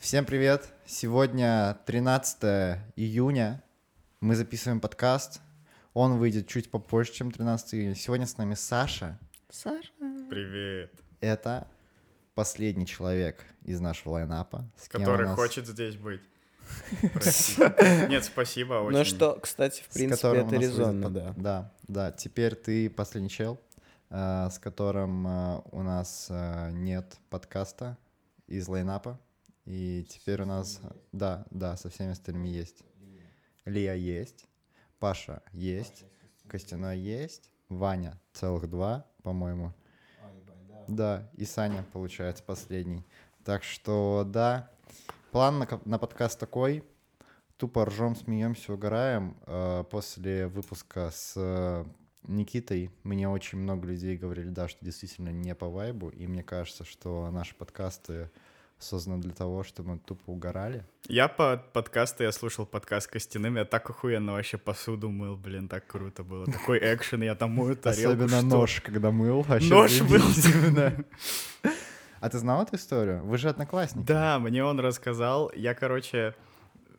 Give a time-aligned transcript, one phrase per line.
[0.00, 0.72] Всем привет!
[0.86, 3.62] Сегодня 13 июня.
[4.22, 5.42] Мы записываем подкаст.
[5.92, 7.94] Он выйдет чуть попозже, чем 13 июня.
[7.94, 9.18] Сегодня с нами Саша.
[9.50, 9.90] Саша.
[10.30, 10.90] Привет.
[11.20, 11.68] Это
[12.34, 14.64] последний человек из нашего лайнапа.
[14.78, 16.22] с Который нас- хочет здесь быть.
[18.08, 18.96] Нет, спасибо, очень.
[18.96, 21.10] Ну что, кстати, в принципе, это резонно.
[21.36, 22.10] Да, да.
[22.12, 23.60] Теперь ты последний чел,
[24.08, 27.98] э, с которым э, у нас э, нет подкаста
[28.46, 29.20] из лайнапа.
[29.64, 30.80] И теперь у нас...
[31.12, 32.82] Да, да, со всеми остальными есть.
[33.64, 34.46] Лия есть,
[34.98, 36.04] Паша есть,
[36.48, 39.72] Костяной есть, Ваня целых два, по-моему.
[40.88, 43.06] Да, и Саня, получается, последний.
[43.44, 44.70] Так что, да,
[45.30, 46.84] план на, на подкаст такой.
[47.56, 49.36] Тупо ржем, смеемся, угораем.
[49.46, 51.84] Э, После выпуска с э,
[52.24, 56.08] Никитой мне очень много людей говорили, да, что действительно не по вайбу.
[56.08, 58.30] И мне кажется, что наши подкасты
[58.80, 60.84] созданы для того, чтобы мы тупо угорали.
[61.08, 65.86] Я по подкасту, я слушал подкаст Костяным, я так охуенно вообще посуду мыл, блин, так
[65.86, 66.46] круто было.
[66.46, 68.08] Такой экшен, я там мою тарелку.
[68.12, 69.42] Особенно что- нож, когда мыл.
[69.42, 70.16] вообще Нож был.
[70.16, 71.04] убийственно.
[72.22, 73.24] А ты знал эту историю?
[73.24, 74.06] Вы же одноклассники.
[74.06, 75.50] Да, мне он рассказал.
[75.54, 76.34] Я, короче,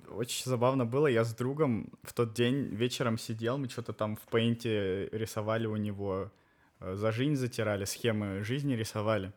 [0.09, 1.05] очень забавно было.
[1.05, 5.75] Я с другом в тот день вечером сидел, мы что-то там в пейнте рисовали у
[5.75, 6.31] него,
[6.79, 9.31] э, за жизнь затирали, схемы жизни рисовали.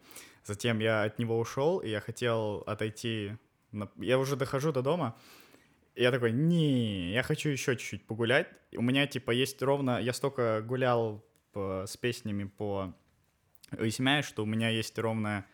[0.44, 3.32] Затем я от него ушел, и я хотел отойти.
[3.72, 5.16] на- Я уже дохожу до дома,
[5.94, 8.46] и я такой, не, я хочу еще чуть-чуть погулять.
[8.76, 9.98] У меня, типа, есть ровно...
[10.00, 12.92] Я столько гулял по- с песнями по
[13.78, 15.44] Исмяю, что у меня есть ровно...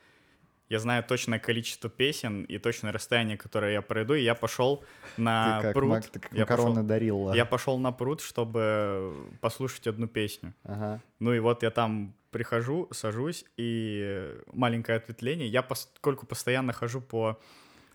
[0.69, 4.85] Я знаю точное количество песен и точное расстояние, которое я пройду, и я пошел
[5.17, 5.91] на Ты как, пруд.
[5.91, 7.33] мак- ты как я, пошел, дарил.
[7.35, 10.55] я пошел на пруд, чтобы послушать одну песню.
[10.63, 11.01] Ага.
[11.19, 15.49] Ну и вот я там прихожу, сажусь, и маленькое ответвление.
[15.49, 17.41] Я, поскольку постоянно хожу по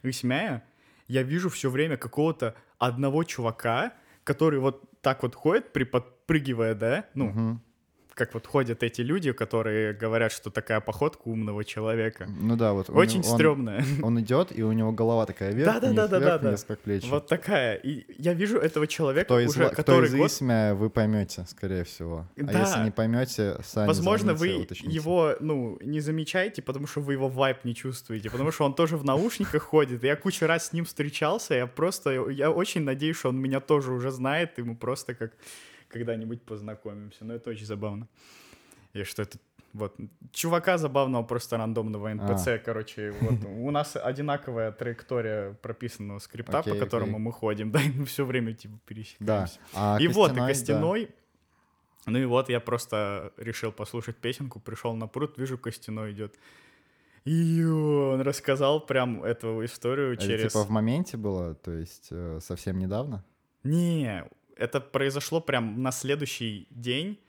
[0.03, 0.63] Исмяя,
[1.07, 7.25] я вижу все время какого-то одного чувака, который вот так вот ходит, приподпрыгивая, да, ну,
[7.25, 7.61] Мгм.
[8.15, 12.27] Как вот ходят эти люди, которые говорят, что такая походка умного человека.
[12.39, 12.89] Ну да, вот.
[12.89, 13.83] Очень него- стрёмная.
[14.01, 16.27] Он идет, и у него голова такая вверх, Да-да-да-да-да-да.
[16.37, 17.05] вниз, вверх, вниз, как плечи.
[17.09, 17.75] Вот такая.
[17.75, 20.31] И я вижу этого человека Кто из, уже, кто который из год...
[20.31, 22.25] Исмя, вы поймете, скорее всего.
[22.39, 22.61] А Да.
[22.61, 24.95] если не поймете, сами Возможно, вы уточните.
[24.95, 28.95] его, ну, не замечаете, потому что вы его вайп не чувствуете, потому что он тоже
[28.95, 30.03] в наушниках ходит.
[30.05, 33.91] Я кучу раз с ним встречался, я просто, я очень надеюсь, что он меня тоже
[33.91, 35.33] уже знает, и мы просто как
[35.95, 37.23] когда-нибудь познакомимся.
[37.23, 38.07] Но это очень забавно.
[38.93, 39.37] И что это
[39.73, 39.95] вот,
[40.31, 42.57] чувака забавного, просто рандомного НПЦ, А.
[42.57, 48.05] короче, вот, у нас одинаковая траектория прописанного скрипта, по которому мы ходим, да, и мы
[48.05, 48.79] все время, типа, Да.
[48.85, 49.59] пересекаемся.
[49.73, 50.47] А и вот, и да.
[50.47, 51.09] Костяной.
[52.07, 56.35] Ну и вот я просто решил послушать песенку, пришел на пруд, вижу, Костяной идет.
[57.23, 60.51] И он рассказал прям эту историю Это через...
[60.51, 63.23] типа в моменте было, то есть э, совсем недавно?
[63.63, 67.19] Не, это произошло прям на следующий день,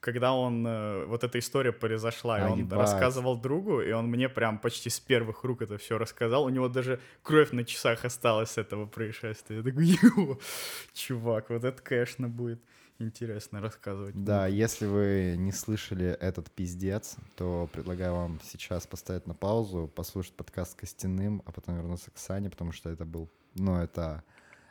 [0.00, 0.66] когда он...
[0.66, 2.78] э, вот эта история произошла, и А, он ебать.
[2.78, 6.44] рассказывал другу, и он мне прям почти с первых рук это все рассказал.
[6.44, 9.56] У него даже кровь на часах осталась с этого происшествия.
[9.56, 10.38] Я такой, «Ё,
[10.92, 12.60] чувак, вот это, конечно, будет
[12.98, 14.14] интересно рассказывать.
[14.24, 20.34] Да, если вы не слышали этот пиздец, то предлагаю вам сейчас поставить на паузу, послушать
[20.34, 23.30] подкаст с Костяным, а потом вернуться к Сане, потому что это был...
[23.54, 24.22] Ну, это...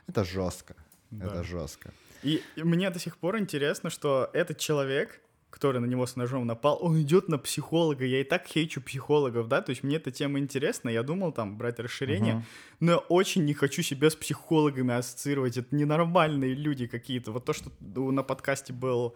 [0.06, 0.74] Это жестко.
[1.10, 1.26] Да.
[1.26, 1.92] Это жестко.
[2.24, 5.20] И, мне до сих пор интересно, что этот человек,
[5.50, 8.04] который на него с ножом напал, он идет на психолога.
[8.04, 10.88] Я и так хейчу психологов, да, то есть мне эта тема интересна.
[10.88, 12.44] Я думал там брать расширение, Мгм.
[12.80, 15.56] но я очень не хочу себя с психологами ассоциировать.
[15.56, 17.30] Это ненормальные люди какие-то.
[17.30, 19.14] Вот то, что на подкасте был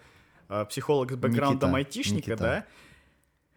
[0.48, 2.36] э, психолог с бэкграундом Никита, айтишника, Никита.
[2.44, 2.64] да.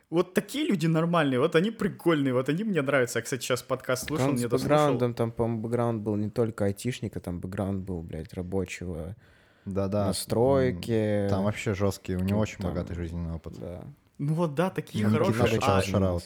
[0.09, 3.19] Вот такие люди нормальные, вот они прикольные, вот они мне нравятся.
[3.19, 4.69] Я, кстати, сейчас подкаст слушал, Бэкграунд не с дослушал.
[4.75, 9.15] бэкграундом, там, по-моему, бэкграунд был не только айтишника, там бэкграунд был, блядь, рабочего.
[9.65, 10.07] Да-да.
[10.07, 11.27] Настройки.
[11.29, 13.59] Там вообще жесткий, у него очень Там, богатый жизненный опыт.
[13.59, 13.83] Да,
[14.17, 15.59] Ну вот да, такие Ну, хорошие.
[15.61, 16.19] А,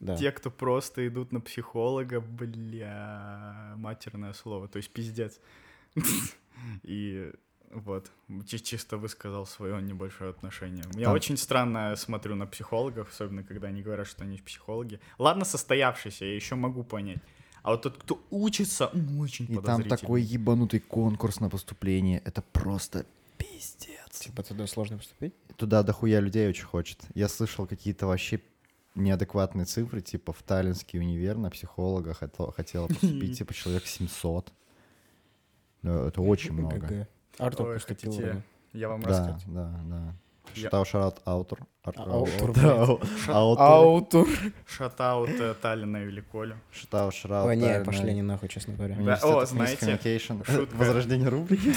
[0.00, 0.16] да.
[0.16, 5.40] Те, кто просто идут на психолога, бля, матерное слово, то есть пиздец.
[6.82, 7.32] И
[7.70, 8.10] вот,
[8.46, 10.84] чи- чисто высказал свое небольшое отношение.
[10.94, 15.00] Я Там- очень странно смотрю на психологов, особенно когда они говорят, что они психологи.
[15.18, 17.18] Ладно, состоявшиеся, я еще могу понять.
[17.62, 22.22] А вот тот, кто учится, м, очень И там такой ебанутый конкурс на поступление.
[22.24, 23.04] Это просто
[23.36, 24.20] пиздец.
[24.20, 25.34] Типа туда сложно поступить?
[25.56, 26.98] Туда дохуя людей очень хочет.
[27.14, 28.40] Я слышал какие-то вообще
[28.94, 34.52] неадекватные цифры, типа в Таллинский универ на психолога хотел, хотела поступить, типа человек 700.
[35.82, 37.08] Ну, это очень много.
[37.38, 38.42] Артур поступил.
[38.72, 39.54] Я вам Да, расскажу.
[39.54, 39.96] да, да.
[39.96, 40.14] Я-
[40.62, 41.58] Шатау, шараут, аутур.
[43.26, 44.28] Аутур.
[44.66, 46.56] Шатаут Таллина или Колю.
[46.72, 47.48] Шатау, шараут.
[47.48, 48.96] Ой, не, пошли они нахуй, честно говоря.
[49.22, 49.98] О, знаете.
[50.72, 51.72] Возрождение рубрики.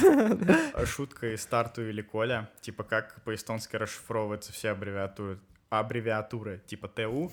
[0.75, 2.49] А Шутка из Тарту или Коля.
[2.61, 5.39] Типа как по-эстонски расшифровываются все аббревиатуры.
[5.69, 7.31] Аббревиатуры типа ТУ.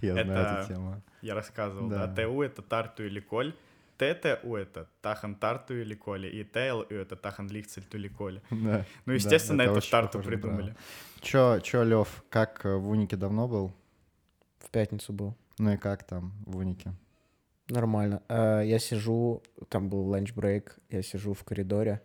[0.00, 1.02] Я знаю эту тему.
[1.20, 2.06] Я рассказывал, да.
[2.06, 2.24] Да.
[2.24, 3.54] ТУ это Тарту или Коль.
[3.96, 6.28] ТТУ это Тахан Тарту или Коли.
[6.28, 8.42] И ТЛУ это Тахан Лихцель или Коля.
[8.50, 8.84] Да.
[9.06, 10.76] Ну, естественно, это, в очень Тарту похоже придумали.
[11.20, 13.72] Чё, чё, Лев, как э, в Унике давно был?
[14.58, 15.36] В пятницу был.
[15.58, 16.92] Ну и как там в Унике?
[17.68, 18.22] Нормально.
[18.28, 22.02] Э, Я сижу, там был lunch break, я сижу в коридоре.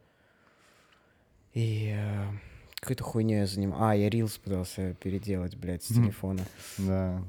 [1.53, 2.25] И э,
[2.79, 3.81] какой-то хуйней я занимаюсь.
[3.81, 6.43] А, я reels пытался переделать, блядь, с телефона.
[6.77, 7.23] Да.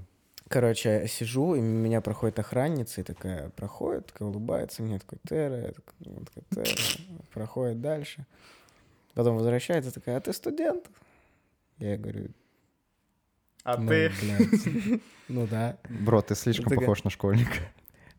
[0.48, 5.56] Короче, я сижу, и меня проходит охранница, и такая проходит, такая улыбается мне, такой Tere,
[5.56, 6.76] я такой, ну, Tere,
[7.34, 8.24] проходит дальше.
[9.14, 10.88] Потом возвращается, такая, а ты студент?
[11.78, 12.28] Я говорю,
[13.64, 14.10] А ну, ты...
[14.20, 15.76] блядь, ну да.
[15.88, 17.58] Бро, ты слишком Такая- похож на школьника.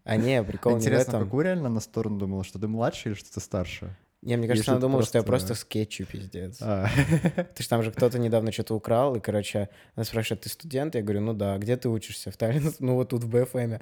[0.04, 1.24] А не, прикол не в Интересно, этом.
[1.26, 3.96] какую реально на сторону думала, что ты младше или что ты старше?
[4.22, 6.58] Не, мне кажется, что она думала, что я просто- скетчу, пиздец.
[6.62, 6.88] А,
[7.56, 10.96] Ты ж там же кто-то недавно что-то украл, и, короче, она спрашивает, ты студент?
[10.96, 12.30] Я говорю, ну да, где ты учишься?
[12.30, 12.72] В Таллине?
[12.80, 13.76] Ну вот тут в БФМ.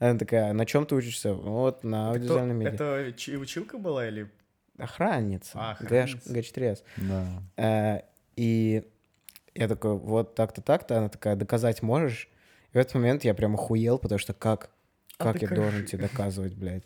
[0.00, 1.28] Она такая, на чем ты учишься?
[1.28, 2.72] «Ну Вот на аудиовизуальном медиа.
[2.74, 4.28] Это чи- училка была или...
[4.78, 5.52] Охранница.
[5.54, 6.32] А, охранница.
[6.34, 6.82] Г4С.
[6.96, 7.42] да.
[7.56, 8.00] Э,
[8.36, 8.82] И
[9.54, 10.98] я такой, вот так-то, так-то.
[10.98, 12.28] Она такая, доказать можешь?
[12.72, 14.70] И в этот момент я прям охуел, потому что как,
[15.18, 16.82] А как я должен тебе доказывать, блядь?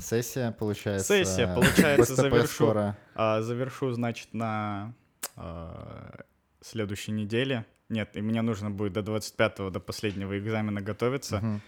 [0.00, 1.06] Сессия, получается...
[1.06, 2.46] Сессия, получается, завершу.
[2.48, 2.96] скоро.
[3.14, 4.94] А, завершу, значит, на
[5.36, 6.20] а,
[6.60, 7.64] следующей неделе.
[7.88, 11.60] Нет, и мне нужно будет до 25-го, до последнего экзамена готовиться.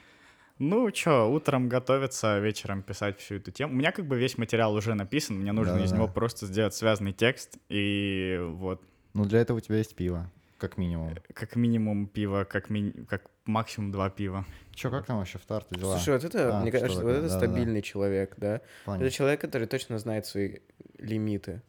[0.59, 3.73] Ну, чё, утром готовиться, вечером писать всю эту тему.
[3.73, 5.97] У меня как бы весь материал уже написан, мне нужно из Да-да-да.
[5.97, 8.83] него просто сделать связанный текст, и вот,
[9.15, 11.17] Ну, для этого у тебя есть пиво, как минимум.
[11.35, 14.45] как минимум пиво, как, ми- как максимум два пива.
[14.75, 15.97] Чё, как там вообще в Тарту дела?
[15.97, 17.19] Слушай, вот это, А, мне что кажется, вот такое?
[17.19, 17.47] это Да-да-да.
[17.47, 18.61] стабильный человек, да?
[18.85, 19.05] Понятно.
[19.07, 20.59] Это человек, который точно знает свои
[20.99, 21.63] лимиты.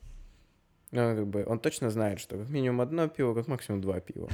[0.92, 4.30] Ну, как бы, он точно знает, что как минимум одно пиво, как максимум два пива.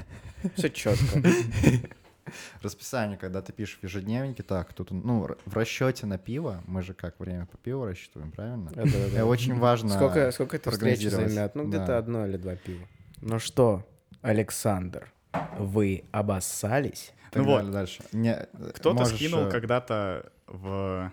[0.55, 1.21] Все четко.
[2.61, 6.93] Расписание, когда ты пишешь в ежедневнике, так, тут, ну, в расчете на пиво, мы же
[6.93, 8.69] как время по пиву рассчитываем, правильно?
[9.15, 9.89] И очень важно...
[9.91, 11.55] Сколько, сколько это встречи займет?
[11.55, 11.97] Ну, где-то Да.
[11.99, 12.85] одно или два пива.
[13.21, 13.87] Ну что,
[14.27, 15.11] Александр,
[15.57, 17.13] вы обоссались?
[17.33, 17.71] Ну вот.
[17.71, 18.03] дальше.
[18.13, 21.11] Не, Кто-то можешь, скинул э, когда-то в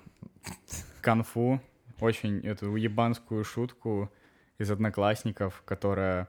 [1.00, 1.60] конфу
[2.00, 4.10] очень эту уебанскую шутку
[4.58, 6.28] из одноклассников, которая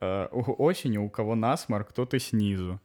[0.00, 2.80] э, у- осенью у кого насморк, кто-то снизу.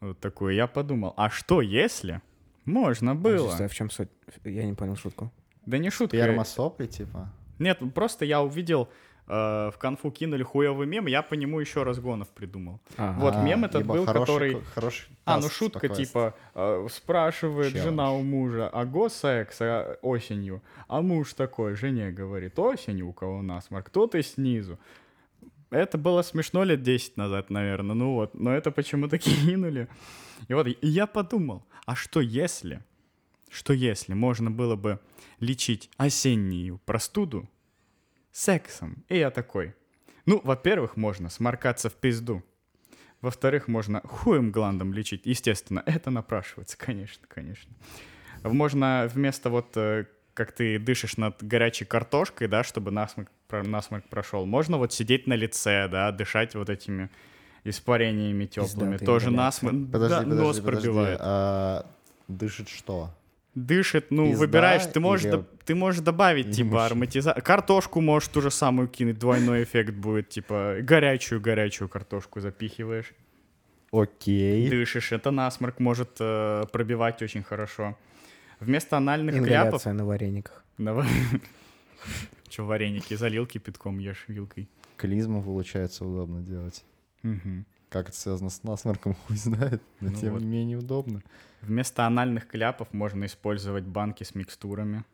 [0.00, 0.54] Вот такую.
[0.54, 2.20] Я подумал, а что если
[2.64, 3.44] можно было?
[3.44, 4.08] Подожди, а в чем суть?
[4.44, 5.30] Я не понял шутку.
[5.66, 6.16] Да не шутка.
[6.16, 7.32] Пермосопли, типа?
[7.58, 8.88] Нет, просто я увидел
[9.30, 12.80] в конфу кинули хуевый мем, я по нему еще разгонов придумал.
[12.96, 13.20] Ага.
[13.20, 17.84] Вот мем этот был, хороший который- ко- Хороший А, ну шутка типа, э, спрашивает Челлендж.
[17.90, 20.62] жена у мужа, а го секс а, осенью?
[20.88, 24.78] А муж такой, жене говорит, осенью у кого насморк, кто ты снизу?
[25.70, 29.86] Это было смешно лет 10 назад, наверное, ну вот, но это почему-то кинули.
[30.48, 32.82] И вот и я подумал, а что если,
[33.50, 34.98] что если можно было бы
[35.38, 37.48] лечить осеннюю простуду
[38.32, 39.04] сексом?
[39.08, 39.74] И я такой,
[40.26, 42.42] ну, во-первых, можно сморкаться в пизду.
[43.20, 45.22] Во-вторых, можно хуем гландом лечить.
[45.26, 47.72] Естественно, это напрашивается, конечно, конечно.
[48.42, 54.46] Можно вместо вот э, как ты дышишь над горячей картошкой, да, чтобы насморк, насморк прошел,
[54.46, 57.10] можно вот сидеть на лице, да, дышать вот этими
[57.64, 58.96] испарениями теплыми.
[58.96, 59.30] Тоже ингаляция.
[59.70, 60.82] насморк, Подожди, да, подожди, нос подожди.
[60.86, 61.18] пробивает.
[61.20, 61.86] А,
[62.28, 63.10] дышит что?
[63.54, 67.42] Дышит, ну, Пизда выбираешь, ты можешь, или- до- ты можешь добавить, типа, ароматизацию.
[67.44, 73.12] Картошку можешь ту же самую кинуть, двойной эффект будет, типа, горячую-горячую картошку запихиваешь.
[73.92, 74.70] Окей.
[74.70, 77.96] дышишь, это насморк может э, пробивать очень хорошо.
[78.60, 79.48] Вместо анальных кляпов...
[79.48, 80.64] Ингаляция на варениках.
[82.48, 84.68] Че, вареники залил кипятком, ешь вилкой.
[84.96, 86.84] Клизму, получается, удобно делать.
[87.22, 87.64] Мгм.
[87.90, 89.82] Как это связано с насморком, хуй знает.
[90.00, 90.42] Но Ну тем вот.
[90.42, 91.22] не менее удобно.
[91.60, 95.04] Вместо анальных кляпов можно использовать банки с микстурами.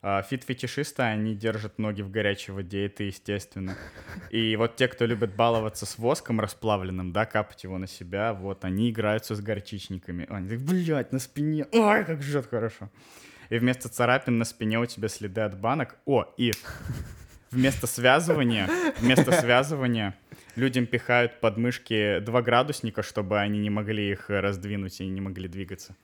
[0.00, 3.74] А, Фит-фетишисты, они держат ноги в горячей воде, это естественно.
[4.30, 8.64] И вот те, кто любит баловаться с воском расплавленным, да, капать его на себя, вот,
[8.64, 10.26] они играются с горчичниками.
[10.28, 12.90] Они так, блядь, на спине, ой, как жжет хорошо.
[13.48, 15.96] И вместо царапин на спине у тебя следы от банок.
[16.04, 16.52] О, и
[17.50, 18.68] вместо связывания,
[19.00, 20.14] вместо связывания
[20.58, 25.20] людям пихают под мышки два градусника, чтобы они не могли их э, раздвинуть и не
[25.20, 25.94] могли двигаться.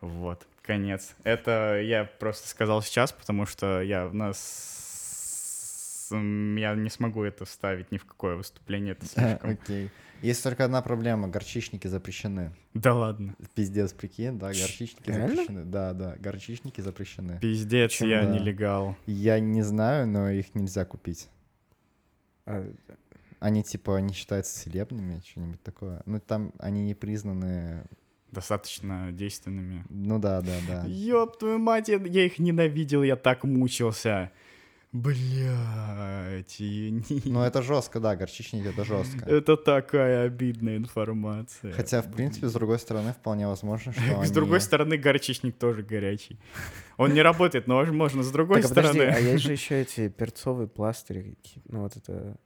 [0.00, 1.14] Вот, конец.
[1.24, 7.44] Это я просто сказал сейчас, потому что я на с- м, я не смогу это
[7.44, 9.50] вставить ни в какое выступление, это слишком.
[9.50, 9.90] Окей.
[10.22, 11.28] Есть только одна проблема.
[11.28, 12.50] Горчичники запрещены.
[12.74, 13.34] Да ладно.
[13.54, 15.28] Пиздец, прикинь, да, горчичники Реально?
[15.28, 15.64] запрещены.
[15.64, 17.38] Да, да, горчичники запрещены.
[17.40, 18.08] Пиздец, Почему?
[18.10, 18.30] я Да.
[18.38, 18.96] нелегал.
[19.06, 21.28] Я не знаю, но их нельзя купить.
[22.46, 22.66] А,
[23.38, 26.02] Они типа не считаются целебными, что-нибудь такое.
[26.06, 27.84] Ну там они не признаны.
[28.32, 29.84] Достаточно действенными.
[29.88, 30.84] Ну да, да, да.
[30.86, 34.32] Ёб твою мать, я, я их ненавидел, я так мучился.
[34.92, 36.56] Блять,
[37.24, 39.28] Ну это жестко, да, горчичники это жестко.
[39.28, 41.72] это такая обидная информация.
[41.72, 46.38] Хотя, в принципе, с другой стороны, вполне возможно, что С другой стороны, горчичник тоже горячий.
[46.96, 49.02] Он не работает, но можно с другой стороны.
[49.02, 51.36] а есть же еще эти перцовые пластыри.
[51.66, 52.36] Ну вот это...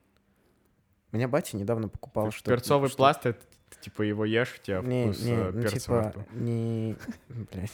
[1.12, 2.50] Меня батя недавно покупал, что...
[2.50, 5.78] Перцовый что- пластырь, ты, типа его ешь, у тебя Не, вкус не, э, ну перца
[5.78, 6.96] типа, не...
[7.28, 7.70] Блядь.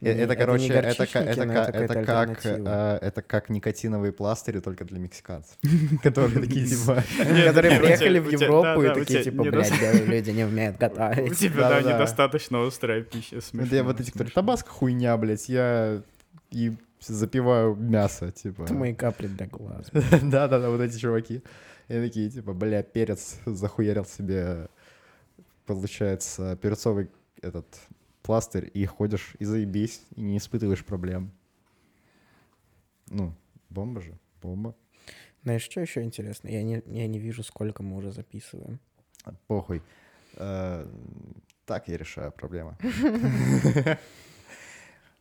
[0.00, 5.56] Это, короче, это, это, это это как, э, это как никотиновые пластыри, только для мексиканцев,
[6.02, 7.02] которые такие типа...
[7.18, 10.80] Которые у приехали в у Европу и у такие, типа, блядь, люди не умеют У
[10.80, 11.38] готовить.
[11.38, 13.36] тебя, да, недостаточно острая пища.
[13.36, 14.42] Вот я смешно, вот эти, которые, смешно.
[14.42, 16.02] табаско хуйня, блядь, я
[16.50, 18.62] и запиваю мясо, типа.
[18.62, 19.90] Это мои капли для глаз.
[19.92, 21.42] Да-да-да, вот эти чуваки.
[21.90, 24.68] И такие, типа, бля, перец захуярил себе,
[25.66, 27.10] получается, перцовый
[27.42, 27.66] этот
[28.22, 31.32] пластырь, и ходишь, и заебись, и не испытываешь проблем.
[33.08, 33.34] Ну,
[33.70, 34.76] бомба же, бомба.
[35.42, 36.48] Знаешь, что еще интересно?
[36.48, 38.78] Я не, я не вижу, сколько мы уже записываем.
[39.48, 39.82] Похуй.
[40.36, 40.86] Э,
[41.66, 42.76] Так я решаю проблемы.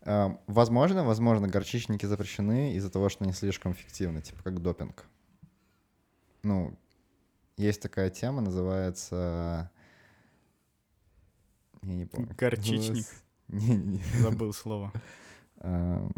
[0.02, 5.06] Э, Возможно, возможно, горчичники запрещены из-за того, что они слишком эффективны, типа как допинг.
[6.50, 6.76] Ну,
[7.58, 9.70] есть такая тема, называется...
[11.84, 12.34] Я не помню.
[12.36, 13.06] Горчичник.
[13.06, 13.24] называется.
[13.50, 14.04] Не-не-не.
[14.20, 14.92] Забыл слово.
[15.58, 16.10] Э,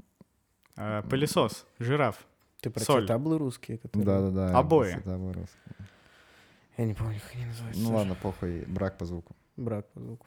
[0.77, 2.25] А, Пылесос, жираф.
[2.61, 3.01] Ты про Соль.
[3.03, 4.05] те таблы русские, которые...
[4.05, 4.57] Да-да-да.
[4.57, 4.93] Обои.
[4.95, 5.75] это было русское.
[6.77, 7.81] Я не помню, как они называются.
[7.81, 7.97] Ну тоже.
[7.97, 9.35] ладно, похуй, брак по звуку.
[9.57, 10.25] Брак по звуку.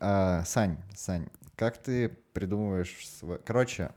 [0.00, 2.96] А, Сань, Сань, как ты придумываешь...
[3.20, 3.92] сво- Короче,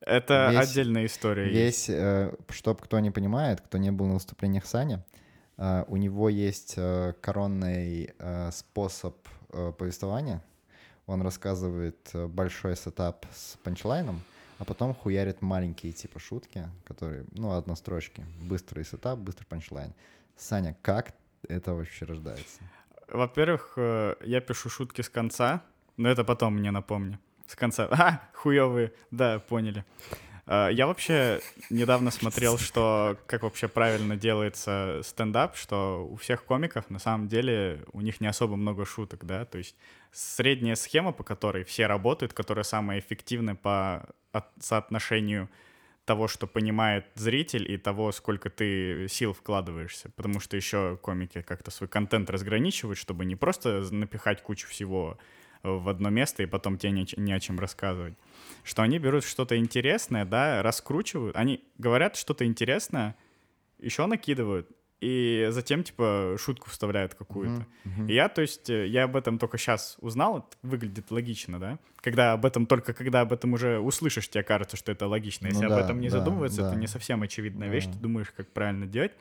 [0.00, 1.52] Это Весь- отдельная история.
[1.52, 1.88] есть.
[1.88, 5.02] Весь, чтобы кто не понимает, кто не был на выступлениях Сани,
[5.58, 9.16] э, у него есть э, коронный э, способ
[9.52, 10.42] э, повествования.
[11.06, 14.22] Он рассказывает э, большой сетап с панчлайном,
[14.58, 18.24] а потом хуярит маленькие типа шутки, которые, ну, однострочки.
[18.42, 19.92] Быстрый сетап, быстрый панчлайн.
[20.36, 21.12] Саня, как
[21.48, 22.60] это вообще рождается?
[23.08, 25.62] Во-первых, э, я пишу шутки с конца,
[25.96, 27.18] но это потом мне напомню.
[27.50, 27.88] С конца.
[27.90, 28.92] А, хуёвые.
[29.10, 29.84] Да, поняли.
[30.46, 36.88] Э, Я вообще недавно смотрел, что как вообще правильно делается стендап, что у всех комиков
[36.90, 39.74] на самом деле у них не особо много шуток, да, то есть
[40.12, 45.48] средняя схема, по которой все работают, которая самая эффективная по от- соотношению
[46.04, 50.10] того, что понимает зритель, и того, сколько ты сил вкладываешься.
[50.16, 55.18] Потому что еще комики как-то свой контент разграничивают, чтобы не просто напихать кучу всего
[55.62, 58.14] в одно место и потом тебе не, не о чем рассказывать.
[58.64, 61.36] Что они берут что-то интересное, да, раскручивают.
[61.36, 63.16] Они говорят что-то интересное,
[63.78, 64.68] еще накидывают,
[65.00, 67.66] и затем, типа, шутку вставляют какую-то.
[67.84, 68.06] Мгм.
[68.08, 71.78] И я, то есть, э, я об этом только сейчас узнал, это выглядит логично, да?
[72.02, 75.46] Когда об этом, только когда об этом уже услышишь, тебе кажется, что это логично.
[75.46, 76.76] Если Ну об да, этом не да, задумываться, это да.
[76.76, 77.92] не совсем очевидная вещь, Да.
[77.92, 79.12] ты думаешь, как правильно делать.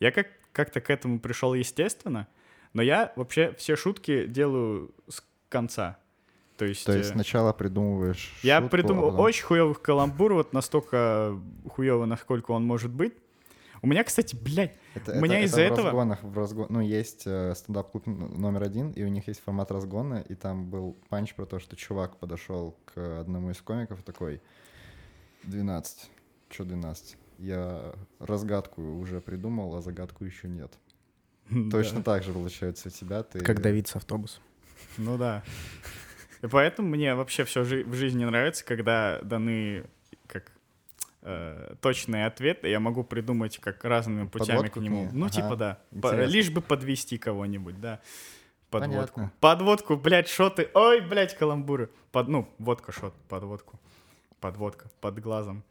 [0.00, 2.26] Я как- как-то к этому пришел естественно,
[2.72, 5.98] но я вообще все шутки делаю с конца.
[6.56, 10.34] То есть, То есть э, сначала придумываешь я шутку, а придумал потом- очень хуёвых каламбур,
[10.34, 11.38] вот настолько
[11.70, 13.14] хуёво, насколько он может быть.
[13.80, 16.66] У меня, кстати, блядь, Это, У меня это- из-за это в этого- разгонах, в разгон-
[16.68, 20.96] ну, есть э, стендап-клуб номер один, и у них есть формат разгона, и там был
[21.08, 24.42] панч про то, что чувак подошел к одному из комиков такой,
[25.44, 26.10] 12,
[26.50, 27.16] что 12?
[27.38, 30.72] Я разгадку уже придумал, а загадку еще нет.
[31.70, 33.22] Точно так же получается у тебя.
[33.22, 33.38] Ты...
[33.38, 34.40] Как Давид с автобуса.
[34.96, 35.42] Ну да.
[36.42, 39.84] И поэтому мне вообще все в жизни нравится, когда даны
[40.26, 40.52] как
[41.22, 45.04] э, точные ответы, я могу придумать как разными путями Подводку к к нему.
[45.04, 45.08] ней?
[45.12, 45.34] Ну, Ага.
[45.34, 45.78] типа да.
[46.00, 48.00] По- лишь бы подвести кого-нибудь, да.
[48.70, 49.14] Подводку.
[49.16, 49.32] Понятно.
[49.40, 50.68] Подводку, блядь, шоты.
[50.74, 51.90] Ой, блядь, каламбуры.
[52.12, 53.80] Под, ну, водка, шот, подводку.
[54.40, 55.64] Подводка, под глазом.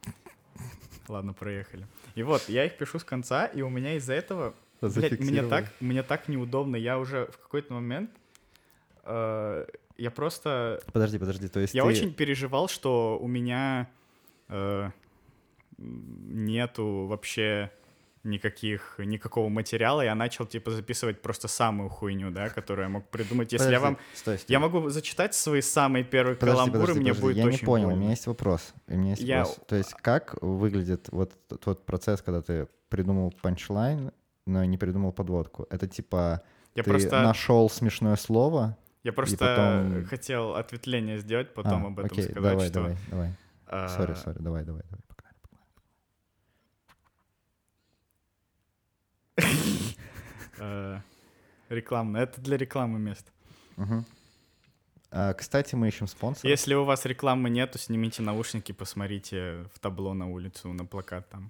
[1.08, 1.88] Ладно, проехали.
[2.16, 5.72] И вот, я их пишу с конца, и у меня из-за этого Блядь, мне так,
[5.80, 6.76] мне так неудобно.
[6.76, 8.12] Я уже в какой-то момент
[9.08, 9.66] э,
[9.98, 13.90] я просто Подожди, подожди, то есть я ты- очень переживал, что у меня
[14.50, 14.90] э,
[15.78, 17.72] нету вообще
[18.24, 23.54] никаких, никакого материала, я начал, типа, записывать просто самую хуйню, да, которую я мог придумать.
[23.54, 23.98] Если я Подожди, вам...
[24.16, 24.54] Стой, стой.
[24.54, 27.66] Я могу зачитать свои самые первые Подожди, каламбуры, подожди, мне подожди, будет Я очень не
[27.66, 28.02] понял, у больно.
[28.02, 28.74] меня есть вопрос.
[28.88, 29.60] У меня есть Я- вопрос.
[29.68, 34.12] То есть как выглядит вот тот процесс, когда ты придумал панчлайн,
[34.46, 35.66] но не придумал подводку?
[35.70, 36.42] Это типа
[36.76, 38.78] Я ты просто, нашел смешное слово?
[39.08, 42.74] Я просто потом- хотел ответвление сделать, потом А, об этом окей, сказать, давай, что...
[42.74, 43.34] давай, давай.
[43.68, 45.02] а, Сори, сори, давай, давай, давай.
[45.08, 45.36] погнали.
[50.60, 51.00] э,
[51.70, 52.24] рекламное.
[52.24, 53.32] Это для рекламы место.
[55.10, 56.50] А, кстати, мы ищем спонсора.
[56.50, 61.50] Если у вас рекламы нету, снимите наушники, посмотрите в табло на улицу, на плакат там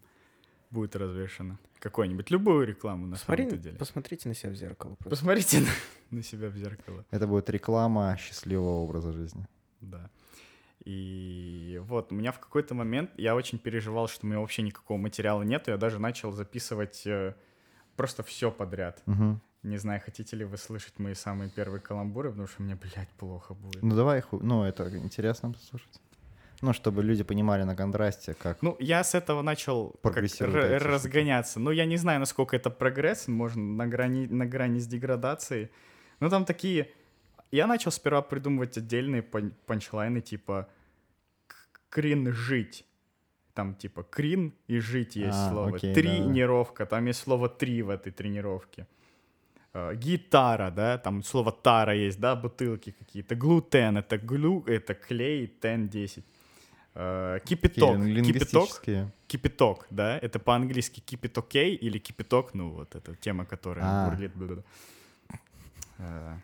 [0.69, 1.57] будет развешено.
[1.79, 3.77] Какую-нибудь, любую рекламу на Смотри, самом деле.
[3.77, 4.95] посмотрите на себя в зеркало.
[4.95, 5.09] просто.
[5.09, 5.67] Посмотрите на,
[6.17, 7.05] на себя в зеркало.
[7.11, 9.47] Это будет реклама счастливого образа жизни.
[9.81, 10.09] Да.
[10.83, 14.97] И вот, у меня в какой-то момент, я очень переживал, что у меня вообще никакого
[14.97, 17.35] материала нету, я даже начал записывать э,
[17.95, 19.03] просто все подряд.
[19.05, 19.41] Мгм.
[19.63, 23.53] Не знаю, хотите ли вы слышать мои самые первые каламбуры, потому что мне, блядь, плохо
[23.53, 23.83] будет.
[23.83, 25.99] Ну давай, ну это интересно послушать.
[26.61, 28.61] Ну, чтобы люди понимали на контрасте, как...
[28.63, 31.59] Ну, я с этого начал как р- разгоняться.
[31.59, 35.69] Ну, я не знаю, насколько это прогресс, можно на грани, на грани с деградацией.
[36.19, 36.89] Ну, там такие...
[37.51, 40.67] Я начал сперва придумывать отдельные пан- панчлайны, типа
[41.89, 42.85] крин жить.
[43.53, 45.75] Там типа крин и жить есть А, слово.
[45.77, 45.93] окей.
[45.93, 48.85] Тренировка, там есть слово три в этой тренировке.
[49.73, 53.35] Э, Гитара, да, там слово тара есть, да, бутылки какие-то.
[53.35, 56.23] Глутен, это глю, это клей, тен 10.
[56.99, 58.83] Э, Кипяток, кипяток,
[59.27, 64.09] кипяток, да, это по-английски okay или кипяток, ну вот эта тема, которая А.
[64.09, 64.31] бурлит.
[65.99, 66.37] Э,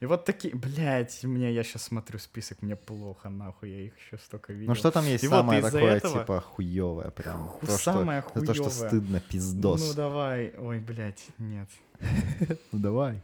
[0.00, 4.18] И вот такие, блядь, мне, я сейчас смотрю список, мне плохо, нахуй, я их еще
[4.18, 4.68] столько видел.
[4.68, 7.48] Ну что там есть И вот самое из-за такое, этого- типа, хуевое прям?
[7.48, 9.88] Ху- То, что- самое это то, что стыдно, пиздос.
[9.88, 11.68] Ну давай, ой, блядь, нет.
[12.72, 13.22] Ну давай.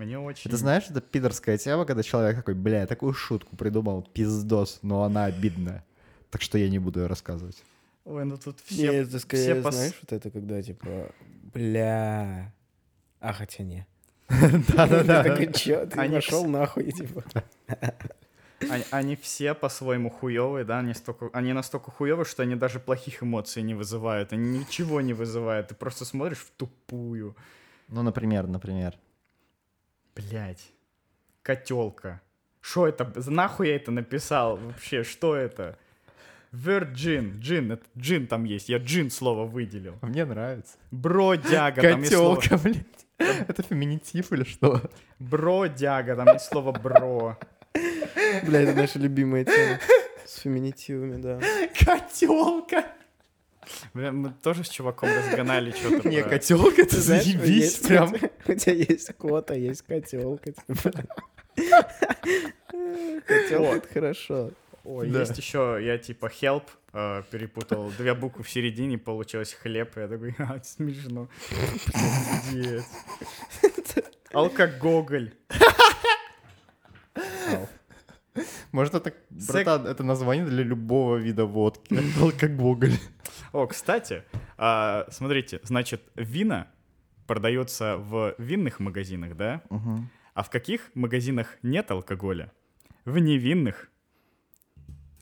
[0.00, 0.48] Мне очень...
[0.48, 5.02] Это знаешь, это пидорская тема, когда человек такой, бля, я такую шутку придумал, пиздос, но
[5.02, 5.84] она обидная.
[6.30, 7.62] Так что я не буду ее рассказывать.
[8.06, 9.02] Ой, ну тут все...
[9.02, 11.12] это скорее, пос- знаешь, вот это когда, типа,
[11.52, 12.50] бля...
[13.20, 13.86] А, хотя не.
[14.28, 15.22] Да-да-да.
[15.22, 17.22] Ты такой, чё, ты вс- нахуй, типа.
[18.70, 23.22] Они, они все по-своему хуевые, да, они, столько, они настолько хуевые, что они даже плохих
[23.22, 27.34] эмоций не вызывают, они ничего не вызывают, ты просто смотришь в тупую.
[27.88, 28.98] Ну, например, например.
[30.14, 30.72] Блять,
[31.42, 32.20] котелка.
[32.60, 33.10] Что это?
[33.30, 34.56] Нахуй я это написал?
[34.56, 35.78] Вообще, что это?
[36.52, 39.96] Virgin, джин, это джин там есть, я джин слово выделил.
[40.02, 40.76] Мне нравится.
[40.90, 42.36] Бродяга, там есть слово...
[42.36, 43.06] Котелка, блядь.
[43.18, 44.82] Это феминитив или что?
[45.18, 47.38] Бродяга, там есть слово бро.
[48.44, 49.78] Бля, это наша любимая тема.
[50.26, 51.40] С феминитивами, да.
[51.84, 52.84] Котелка.
[53.94, 56.08] Бля, мы тоже с чуваком разгонали что-то.
[56.08, 58.14] Не, про- котелка, это Знаешь, заебись есть прям.
[58.46, 60.52] У тебя есть кот, а есть котелка.
[63.26, 64.50] Котелка это хорошо.
[64.84, 65.20] Ой, Да.
[65.20, 66.62] есть еще, я типа help
[66.94, 71.28] э, перепутал две буквы в середине, получилось хлеб, я такой, а, смешно.
[74.32, 75.32] Алкоголь.
[78.72, 81.98] Может, это, братан, это название для любого вида водки.
[82.20, 82.92] Алкоголь.
[83.52, 84.22] О, кстати,
[84.56, 86.68] а, смотрите, значит, вина
[87.26, 89.62] продается в винных магазинах, да?
[89.70, 90.08] Мгм.
[90.34, 92.52] А в каких магазинах нет алкоголя?
[93.04, 93.88] В невинных.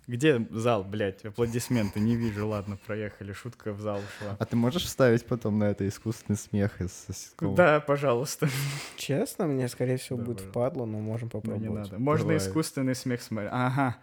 [0.07, 1.23] Где зал, блядь?
[1.27, 2.47] Аплодисменты не вижу.
[2.49, 3.35] Ладно, проехали.
[3.35, 4.37] Шутка в зал ушла.
[4.39, 7.55] А ты можешь вставить потом на это искусственный смех из ситкома?
[7.55, 8.49] Да, пожалуйста.
[8.97, 10.51] Честно, мне, скорее всего, Да, будет пожалуйста.
[10.61, 11.69] впадло, но можем Ну, попробовать.
[11.69, 11.99] не надо.
[11.99, 12.43] Можно Бывает.
[12.43, 13.53] искусственный смех смотреть.
[13.53, 13.99] Ага.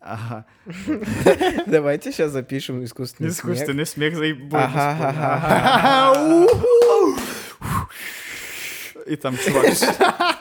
[0.00, 0.44] Ага.
[1.66, 3.38] Давайте сейчас запишем искусственный смех.
[3.56, 4.60] Искусственный смех заебой.
[4.62, 6.14] Ага,
[9.06, 9.66] И там чувак.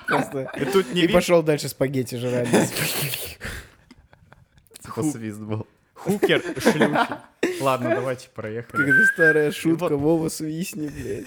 [0.07, 2.47] Просто- И тут не И пошел дальше спагетти жрать.
[4.83, 5.67] Типа свист был.
[5.93, 7.61] Хукер шлюхи.
[7.61, 8.83] Ладно, давайте проехали.
[8.85, 11.25] Когда старая шутка, Вова свистни, блядь.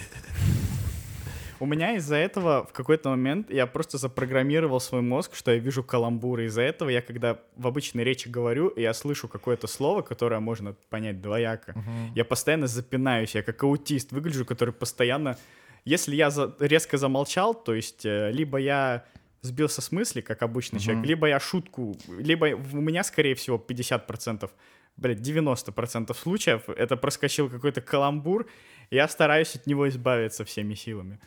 [1.60, 5.82] У меня из-за этого в какой-то момент я просто запрограммировал свой мозг, что я вижу
[5.82, 6.44] каламбуры.
[6.46, 10.74] Из-за этого я, когда в обычной речи говорю, и я слышу какое-то слово, которое можно
[10.88, 11.74] понять двояко,
[12.14, 15.36] я постоянно запинаюсь, я как аутист выгляжу, который постоянно...
[15.84, 19.04] Если я за- резко замолчал, то есть э, либо я
[19.40, 24.50] сбился с мысли, как обычный человек, либо я шутку, либо у меня, скорее всего, 50%,
[24.96, 28.46] блядь, 90% случаев это проскочил какой-то каламбур,
[28.90, 31.18] я стараюсь от него избавиться всеми силами.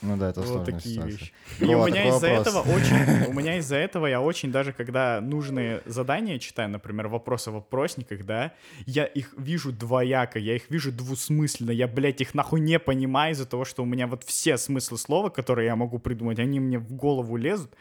[0.00, 1.18] Ну да, это Вот такие ситуация.
[1.18, 1.32] вещи.
[1.58, 5.20] И Бро, у меня из-за этого очень, у меня из-за этого я очень даже когда
[5.20, 8.52] нужные задания читаю, например, вопросы в вопросниках, да,
[8.86, 13.46] я их вижу двояко, я их вижу двусмысленно, я, блядь, их нахуй не понимаю из-за
[13.46, 16.92] того, что у меня вот все смыслы слова, которые я могу придумать, они мне в
[16.92, 17.74] голову лезут.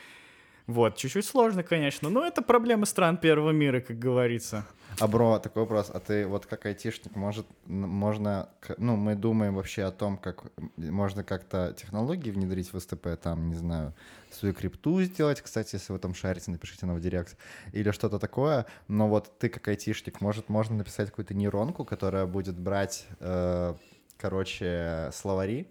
[0.67, 4.65] Вот, чуть-чуть сложно, конечно, но это проблемы стран первого мира, как говорится.
[4.99, 5.89] А, бро, такой вопрос.
[5.93, 8.49] А ты вот как айтишник, может, можно...
[8.77, 10.43] Ну, мы думаем вообще о том, как
[10.75, 13.93] можно как-то технологии внедрить в СТП, там, не знаю,
[14.32, 17.38] свою крипту сделать, кстати, если вы там шарите, напишите нам в директ,
[17.73, 18.65] или что-то такое.
[18.88, 23.75] Но вот ты как айтишник, может, можно написать какую-то нейронку, которая будет брать, э,
[24.17, 25.67] короче, словари,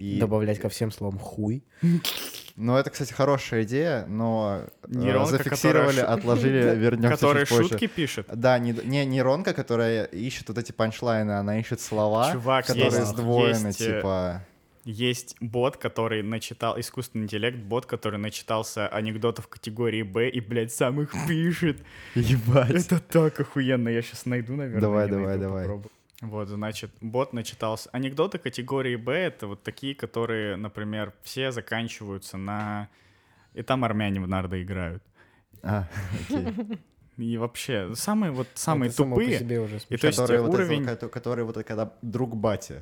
[0.00, 0.18] и...
[0.18, 1.62] Добавлять ко всем словам хуй.
[2.56, 7.68] Ну, это, кстати, хорошая идея, но э, Нейронка, зафиксировали, которая отложили, вернемся Которые чуть позже.
[7.70, 8.26] шутки пишет.
[8.32, 13.06] Да, не, не нейронка, которая ищет вот эти панчлайны, она ищет слова, Чувак, которые есть-
[13.06, 14.44] сдвоены, есть, э, типа...
[14.84, 21.02] Есть бот, который начитал, искусственный интеллект, бот, который начитался анекдотов категории Б и, блядь, сам
[21.02, 21.78] их пишет.
[22.14, 22.70] Ебать.
[22.70, 24.80] Это так охуенно, я сейчас найду, наверное.
[24.80, 25.62] Давай, давай, найду, давай.
[25.64, 25.90] попробую.
[26.20, 27.88] Вот, значит, бот начитался.
[27.92, 32.88] Анекдоты категории Б— это вот такие, которые, например, все заканчиваются на...
[33.54, 35.02] И там армяне в нарды играют.
[35.62, 35.88] А,
[36.28, 36.78] окей.
[37.16, 39.38] И вообще, самые вот самые Это само по тупые...
[39.38, 41.44] себе уже И то есть Которые вот это уровень...
[41.44, 42.80] вот, когда друг бати,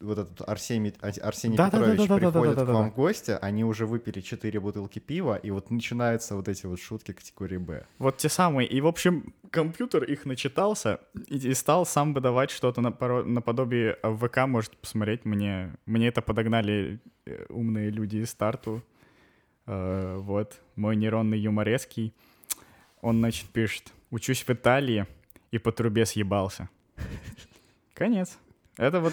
[0.00, 2.90] вот этот Арсений, Арсений да, Петрович да, да, да, приходит да, да, да, к вам
[2.90, 7.12] в гости, они уже выпили 4 бутылки пива, и вот начинаются вот эти вот шутки
[7.12, 7.86] категории «Б».
[7.98, 8.68] Вот те самые.
[8.68, 14.76] И, в общем, компьютер их начитался и, и стал сам выдавать что-то наподобие ВК, может
[14.76, 15.24] посмотреть.
[15.24, 18.82] Мне, мне это подогнали э, умные люди из старту.
[19.66, 22.14] Э, вот, мой нейронный юмореский.
[23.00, 25.06] Он, значит, пишет «Учусь в Италии
[25.50, 26.68] и по трубе съебался».
[27.94, 28.38] Конец.
[28.76, 29.12] Это вот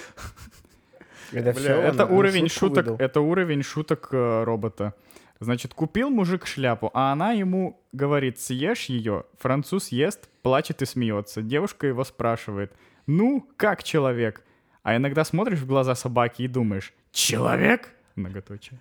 [1.31, 2.97] это, Бля, всё, это он- он уровень шутку шуток, выдал.
[2.99, 4.93] это уровень шуток э, робота.
[5.39, 11.41] Значит, купил мужик шляпу, а она ему говорит, съешь ее, француз ест, плачет и смеется.
[11.41, 12.71] Девушка его спрашивает,
[13.05, 14.43] ну, как человек?
[14.83, 17.89] А иногда смотришь в глаза собаки и думаешь, человек?
[18.15, 18.79] Многоточие.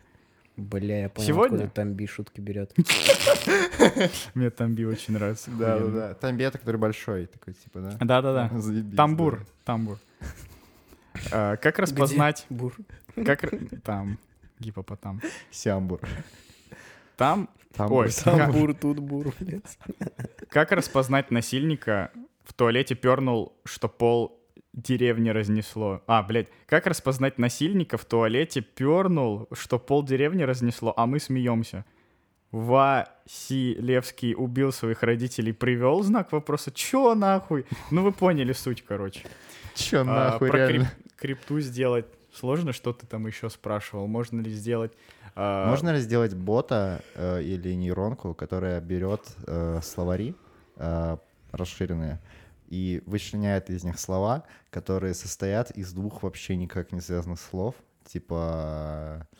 [0.57, 1.57] Бля, я понял, Сегодня?
[1.57, 2.72] откуда там би шутки берет.
[4.35, 5.50] Мне тамби очень нравится.
[5.50, 6.14] Да, да, да.
[6.14, 7.96] Там бета, который большой, такой, типа, да?
[8.00, 8.50] Да-да-да.
[8.61, 9.44] Заебись, Тамбур, да.
[9.64, 9.98] тамбур.
[10.20, 10.24] А,
[11.31, 12.47] Как распознать...
[12.51, 12.75] Бур.
[13.15, 13.45] Как...
[13.83, 14.19] Там,
[14.59, 15.21] гипопотам.
[15.51, 16.01] Сямбур.
[17.17, 18.11] Там Тамбур, Ой.
[18.25, 19.79] Там бур, тут бур, блядь.
[20.49, 22.11] Как распознать насильника
[22.45, 24.41] в туалете пернул, что пол
[24.73, 26.03] деревни разнесло?
[26.07, 31.85] А, блядь, как распознать насильника в туалете пернул, что пол деревни разнесло, а мы смеемся?
[32.53, 36.71] Василевский убил своих родителей, привел знак вопроса.
[36.71, 37.67] Чё нахуй?
[37.91, 39.27] Ну вы поняли суть, короче.
[39.75, 40.93] Чё А, нахуй, про реально?
[41.25, 42.07] Крип- крипту сделать.
[42.33, 44.07] Сложно, что ты там еще спрашивал?
[44.07, 44.93] Можно ли сделать...
[45.35, 50.35] а, Можно ли сделать бота э, или нейронку, которая берет э, словари
[50.77, 51.17] э,
[51.53, 52.21] расширенные
[52.69, 59.29] и вычленяет из них слова, которые состоят из двух вообще никак не связанных слов, типа
[59.33, 59.37] э,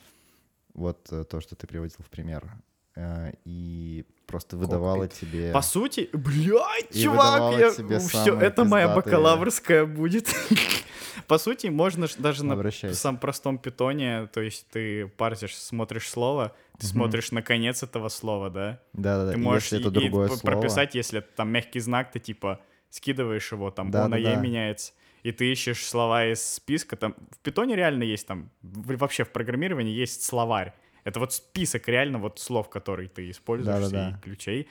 [0.73, 2.49] вот э, то, что ты приводил в пример,
[2.95, 5.51] э, и просто выдавала тебе...
[5.51, 7.71] По сути, блядь, И чувак, я...
[7.73, 10.27] тебе все, это моя бакалаврская будет.
[11.27, 16.85] По сути, можно даже на самом простом питоне, то есть ты парсишь, смотришь слово, ты
[16.85, 18.79] смотришь на конец этого слова, да?
[18.93, 20.53] Да-да-да, Ты и можешь если это и- и другое п- слово...
[20.53, 22.59] прописать, если там мягкий знак, ты типа
[22.89, 24.41] скидываешь его, там Да, «о» на да, да.
[24.41, 29.31] меняется, и ты ищешь слова из списка, там в питоне реально есть там, вообще в
[29.31, 30.73] программировании есть словарь.
[31.05, 34.17] Это вот список реально вот слов, которые ты используешь, Да-да-да.
[34.17, 34.67] и ключей.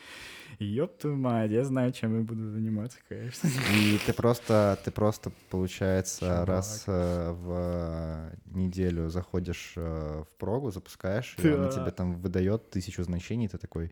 [0.59, 3.49] И ёб твою мать, я знаю, чем я буду заниматься, конечно.
[3.77, 6.49] И ты просто, ты просто, получается, Чувак.
[6.49, 11.73] раз э, в неделю заходишь э, в прогу, запускаешь, и она Да.
[11.73, 13.91] тебе там выдает тысячу значений, ты такой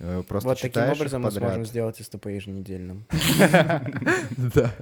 [0.00, 3.04] э, просто Вот таким образом мы сможем сделать СТП еженедельным.
[4.36, 4.74] Да.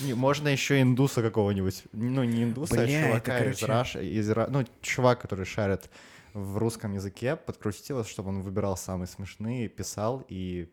[0.00, 4.48] Не, Можно еще индуса какого-нибудь, ну не индуса, а чувака из короче- Раш, из Ра-
[4.50, 5.88] ну чувак, который шарит
[6.34, 10.68] в русском языке, подкрутить его, чтобы он выбирал самые смешные, писал и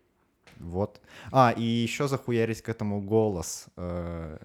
[0.59, 0.99] вот.
[1.31, 3.67] А, и еще захуярить к этому голос.
[3.77, 4.37] э,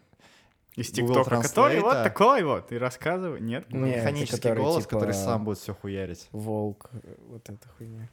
[0.77, 3.41] Из ТикТока, который вот такой вот, и рассказывай.
[3.41, 3.71] Нет?
[3.73, 6.29] Не, это механический который, голос, типа, который сам будет все хуярить.
[6.33, 6.91] Волк,
[7.29, 8.09] вот эта хуйня.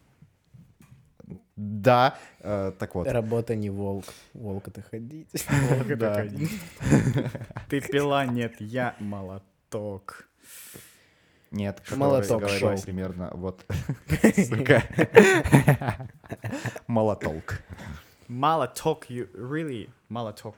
[1.55, 3.07] Да, э, так вот.
[3.07, 4.05] Работа не волк.
[4.33, 5.29] Волк это ходить.
[5.69, 6.13] Волк это Да.
[6.15, 6.51] ходить.
[7.69, 10.27] Ты пила, нет, я молоток.
[11.53, 12.75] Нет, Молоток шоу.
[12.81, 13.63] примерно вот.
[16.87, 17.59] Молоток.
[18.27, 20.55] Молоток, you really молоток.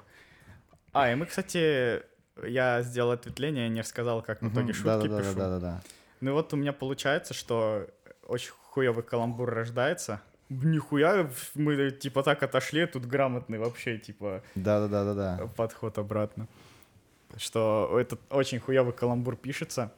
[0.93, 2.01] А, и мы, кстати,
[2.47, 5.35] я сделал ответвление, не рассказал, как в итоге шутки пишу.
[5.35, 5.81] да-да-да.
[6.21, 7.87] Ну и вот у меня получается, что
[8.25, 10.21] очень хуёвый каламбур рождается.
[10.47, 15.49] Нихуя, мы типа так отошли, тут грамотный вообще, типа, Да-да-да-да-да.
[15.57, 16.47] подход обратно.
[17.35, 19.91] Что этот очень хуёвый каламбур пишется,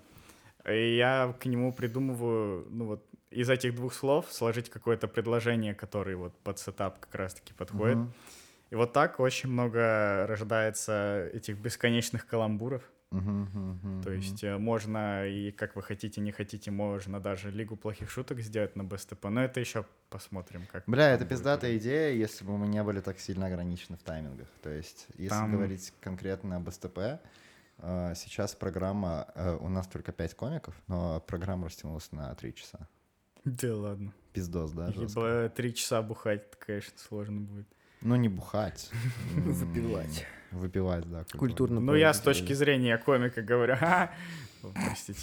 [0.68, 6.16] и я к нему придумываю, ну вот, из этих двух слов сложить какое-то предложение, которое
[6.16, 7.98] вот под сетап как раз-таки подходит.
[7.98, 8.14] Мгм.
[8.70, 12.84] И вот так очень много рождается этих бесконечных каламбуров.
[13.10, 18.42] То есть э, можно и как вы хотите, не хотите, можно даже Лигу плохих шуток
[18.42, 19.26] сделать на БСТП.
[19.30, 20.84] Но это еще посмотрим, как.
[20.88, 21.30] Бля, это будет.
[21.30, 24.50] пиздатая идея, если бы мы не были так сильно ограничены в таймингах.
[24.62, 27.20] То есть, если Там- говорить конкретно об СТП, э,
[27.80, 32.88] сейчас программа, э, у нас только 5 комиков, но программа растянулась на 3 часа.
[33.46, 34.14] Да ладно.
[34.34, 34.92] Пиздос, да,
[35.50, 37.68] три часа бухать, это, конечно, сложно будет.
[38.02, 38.92] Ну, не бухать.
[39.36, 40.26] Выпивать.
[40.52, 41.26] Выпивать, да.
[41.36, 41.80] Культурно.
[41.80, 43.76] Ну, я с точки зрения комика говорю,
[44.62, 45.22] простите.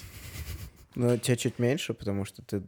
[0.95, 2.63] Ну, тебе чуть меньше, потому что ты...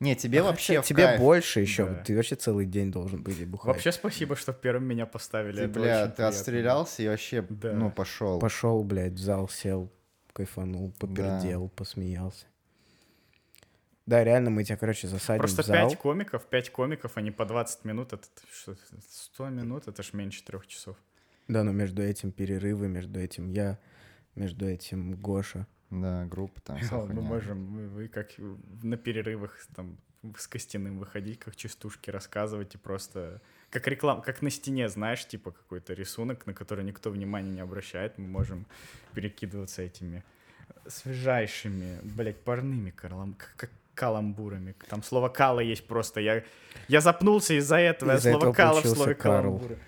[0.00, 1.20] Не, тебе А вообще тебе кайф.
[1.20, 1.86] больше еще.
[1.86, 1.94] Да.
[2.02, 3.66] Ты вообще целый день должен быть и бухать.
[3.66, 5.56] Вообще спасибо, что первым меня поставили.
[5.56, 6.28] Ты, это бля, ты приятно.
[6.28, 7.72] отстрелялся и вообще, Да.
[7.74, 8.38] ну, пошел.
[8.40, 9.92] Пошел, блядь, в зал, сел,
[10.32, 12.46] кайфанул, попердел, посмеялся.
[14.06, 15.88] Да, реально, мы тебя, короче, засадим Просто в зал.
[15.90, 18.74] пять комиков, пять комиков, они по 20 минут, это что,
[19.08, 20.96] 100 минут, это ж меньше трех часов.
[21.46, 23.78] Да, но между этим перерывы, между этим я,
[24.34, 25.66] между этим Гоша.
[25.90, 28.30] Да, группа там вся Мы можем, мы- вы как
[28.82, 29.98] на перерывах там
[30.36, 33.40] с Костяным выходить, как частушки рассказывать и просто...
[33.70, 38.18] Как реклам, как на стене, знаешь, типа какой-то рисунок, на который никто внимания не обращает,
[38.18, 38.66] мы можем
[39.14, 40.22] перекидываться этими
[40.86, 44.74] свежайшими, блядь, парными карлам, как каламбурами.
[44.88, 46.20] Там слово «кала» есть просто.
[46.20, 46.42] Я,
[46.88, 48.16] я запнулся из-за этого.
[48.16, 49.42] Из-за я слово этого «кала» в слове Карл.
[49.42, 49.78] «каламбуры».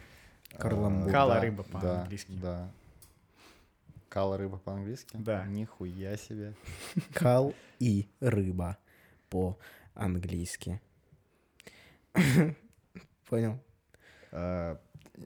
[0.59, 1.09] Карламбур.
[1.09, 2.33] А, Кала да, рыба по-английски.
[2.43, 2.71] Да.
[4.12, 5.16] Кала рыба по-английски?
[5.18, 5.46] Да.
[5.46, 6.53] Нихуя себе.
[7.14, 8.77] Кал и рыба
[9.31, 10.83] по-английски.
[13.31, 13.59] Понял?
[14.31, 14.79] А,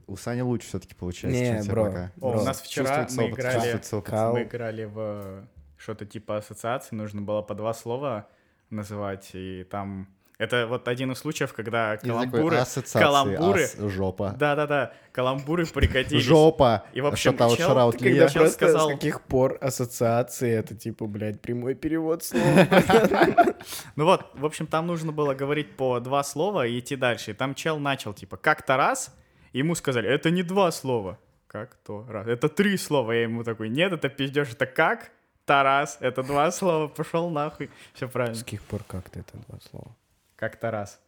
[0.07, 2.11] У Сани лучше все-таки получается, Не, чем бро.
[2.20, 4.03] О, у нас вчера опыт, играли...
[4.05, 4.35] Кал.
[4.35, 8.29] Мы играли в что-то типа ассоциации, нужно было по два слова
[8.70, 10.15] называть, и там...
[10.38, 12.59] Это вот один из случаев, когда каламбуры...
[12.92, 14.35] каламбуры- ас, жопа.
[14.38, 16.22] Да-да-да, каламбуры пригодились.
[16.22, 16.85] Жопа.
[16.92, 21.07] И, в общем, Шатаут, чел- шараут, когда Просто сказал- с каких пор ассоциации это типа,
[21.07, 22.44] блядь, прямой перевод слова.
[23.96, 27.31] Ну вот, в общем, там нужно было говорить по два слова и идти дальше.
[27.31, 29.14] И там чел начал, типа, как-то раз,
[29.53, 31.18] и ему сказали, это не два слова.
[31.46, 32.27] Как то раз?
[32.27, 33.12] Это три слова.
[33.12, 35.11] Я ему такой, нет, это пиздешь, это как?
[35.46, 37.70] Тарас, это два слова, пошел нахуй.
[37.94, 38.38] Все С правильно.
[38.38, 39.96] каких пор как-то это два слова?
[40.37, 41.01] Как Тарас.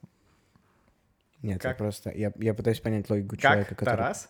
[1.43, 1.79] Нет, я Как?
[1.79, 2.11] просто...
[2.11, 3.97] Я, я пытаюсь понять логику Как человека, который...
[3.97, 4.29] Тарас?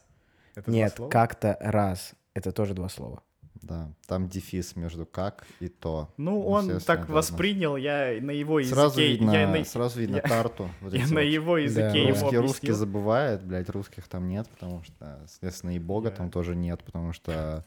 [0.54, 1.11] Это два Нет, слова?
[1.11, 2.14] как-то раз.
[2.34, 3.22] Это тоже два слова.
[3.62, 6.12] Да, там дефис между как и то.
[6.16, 8.74] Ну, он естественно, так это воспринял, я на его языке...
[8.74, 10.70] Сразу видно, я на, сразу видно я- карту.
[10.80, 11.20] вот я на вот.
[11.20, 11.98] его языке Да.
[11.98, 16.16] ему Русский, русский забывает, блядь, русских там нет, потому что, соответственно, и бога Да.
[16.16, 17.64] там тоже нет, потому что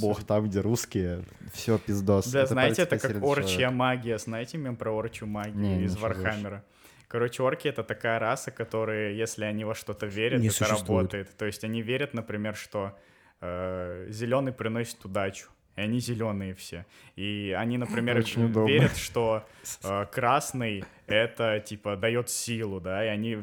[0.00, 2.26] бог там, где русские, все пиздос.
[2.28, 4.18] Да, знаете, это как орчья магия.
[4.18, 6.18] Знаете мем про орчью магию Не, из больше.
[6.20, 6.64] Вархаммера?
[7.08, 11.12] Короче, орки— это такая раса, которые, если они во что-то верят, Не это существует.
[11.12, 11.36] работает.
[11.36, 12.98] То есть они верят, например, что
[13.40, 15.48] зеленый приносит удачу.
[15.76, 16.86] И они зеленые все.
[17.16, 18.68] И они, например, Очень удобно.
[18.68, 19.44] верят, что
[19.82, 23.38] э, красный это типа дает силу, да, и они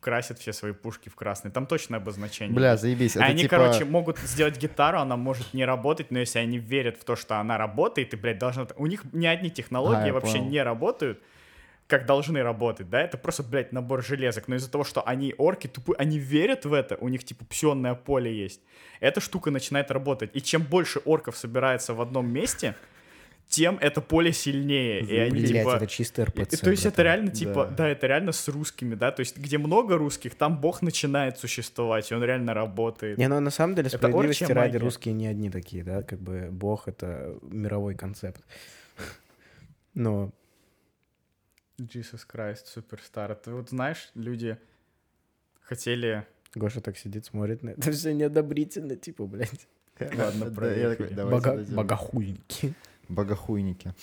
[0.00, 1.50] красят все свои пушки в красный.
[1.50, 2.54] Там точное обозначение.
[2.54, 3.16] Бля, заебись.
[3.16, 3.56] Это они, типа...
[3.56, 7.38] короче, могут сделать гитару, она может не работать, но если они верят в то, что
[7.38, 8.66] она работает, и, блядь, должна...
[8.76, 10.50] У них ни одни технологии А, вообще понял.
[10.50, 11.20] не работают,
[11.88, 13.00] как должны работать, да?
[13.02, 14.46] Это просто, блядь, набор железок.
[14.46, 17.94] Но из-за того, что они орки тупые, они верят в это, у них, типа, псионное
[17.94, 18.60] поле есть.
[19.00, 20.30] Эта штука начинает работать.
[20.34, 22.74] И чем больше орков собирается в одном месте,
[23.48, 25.00] тем это поле сильнее.
[25.00, 25.76] И они, Блять, типа...
[25.76, 26.60] это чисто И- РПЦ.
[26.60, 27.70] то есть это реально типа, Да.
[27.70, 27.88] да.
[27.88, 32.14] это реально с русскими, да, то есть где много русских, там бог начинает существовать, и
[32.14, 33.16] он реально работает.
[33.16, 34.84] Не, ну на самом деле, Это справедливости орчья ради, магия.
[34.84, 38.42] русские не одни такие, да, как бы бог— это мировой концепт.
[39.94, 40.30] Но
[41.78, 43.34] Jesus Christ, суперстар.
[43.34, 44.58] Ты вот знаешь, люди
[45.60, 46.26] хотели...
[46.54, 49.68] Гоша так сидит, смотрит на это все неодобрительно, типа, блядь,
[50.00, 51.76] Ладно, дойдем.
[51.76, 52.74] богохульники.
[53.08, 53.94] Богохуйники.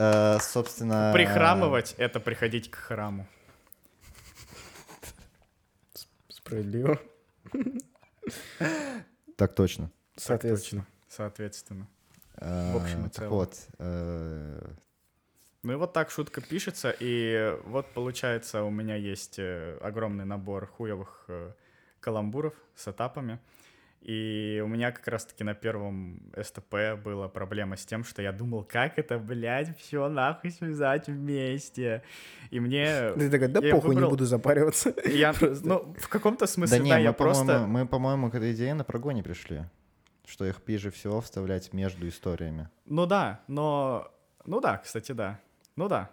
[0.00, 1.10] Э, Собственно...
[1.12, 3.26] Прихрамывать— это приходить к храму.
[6.28, 7.00] Справедливо.
[9.36, 9.90] Так точно.
[10.14, 10.82] Так Соответственно.
[10.82, 11.88] точно, Соответственно.
[12.40, 13.30] Э, В общем и Так целом.
[13.30, 14.60] вот, э,
[15.62, 20.66] Ну и вот так шутка пишется, и вот получается у меня есть э, огромный набор
[20.66, 21.52] хуевых э,
[22.00, 23.38] каламбуров с этапами.
[24.00, 28.62] И у меня как раз-таки на первом СТП была проблема с тем, что я думал,
[28.62, 32.02] как это, блядь, все нахуй связать вместе.
[32.52, 33.10] И мне...
[33.14, 34.94] Ты такой, да я похуй, не выбрал- буду запариваться.
[35.04, 37.66] Я, ну, в каком-то смысле, Да да, не, я мы, по-моему, просто...
[37.66, 39.64] мы, по-моему, к этой идее на прогоне пришли.
[40.28, 42.68] Что их пиже всего вставлять между историями.
[42.84, 44.12] Ну да, но...
[44.44, 45.40] Ну да, кстати, да.
[45.74, 46.10] Ну да.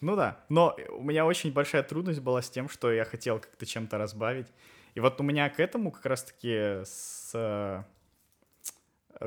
[0.00, 0.38] Ну да.
[0.48, 4.46] Но у меня очень большая трудность была с тем, что я хотел как-то чем-то разбавить.
[4.94, 7.30] И вот у меня к этому как раз-таки с...
[7.34, 7.82] э,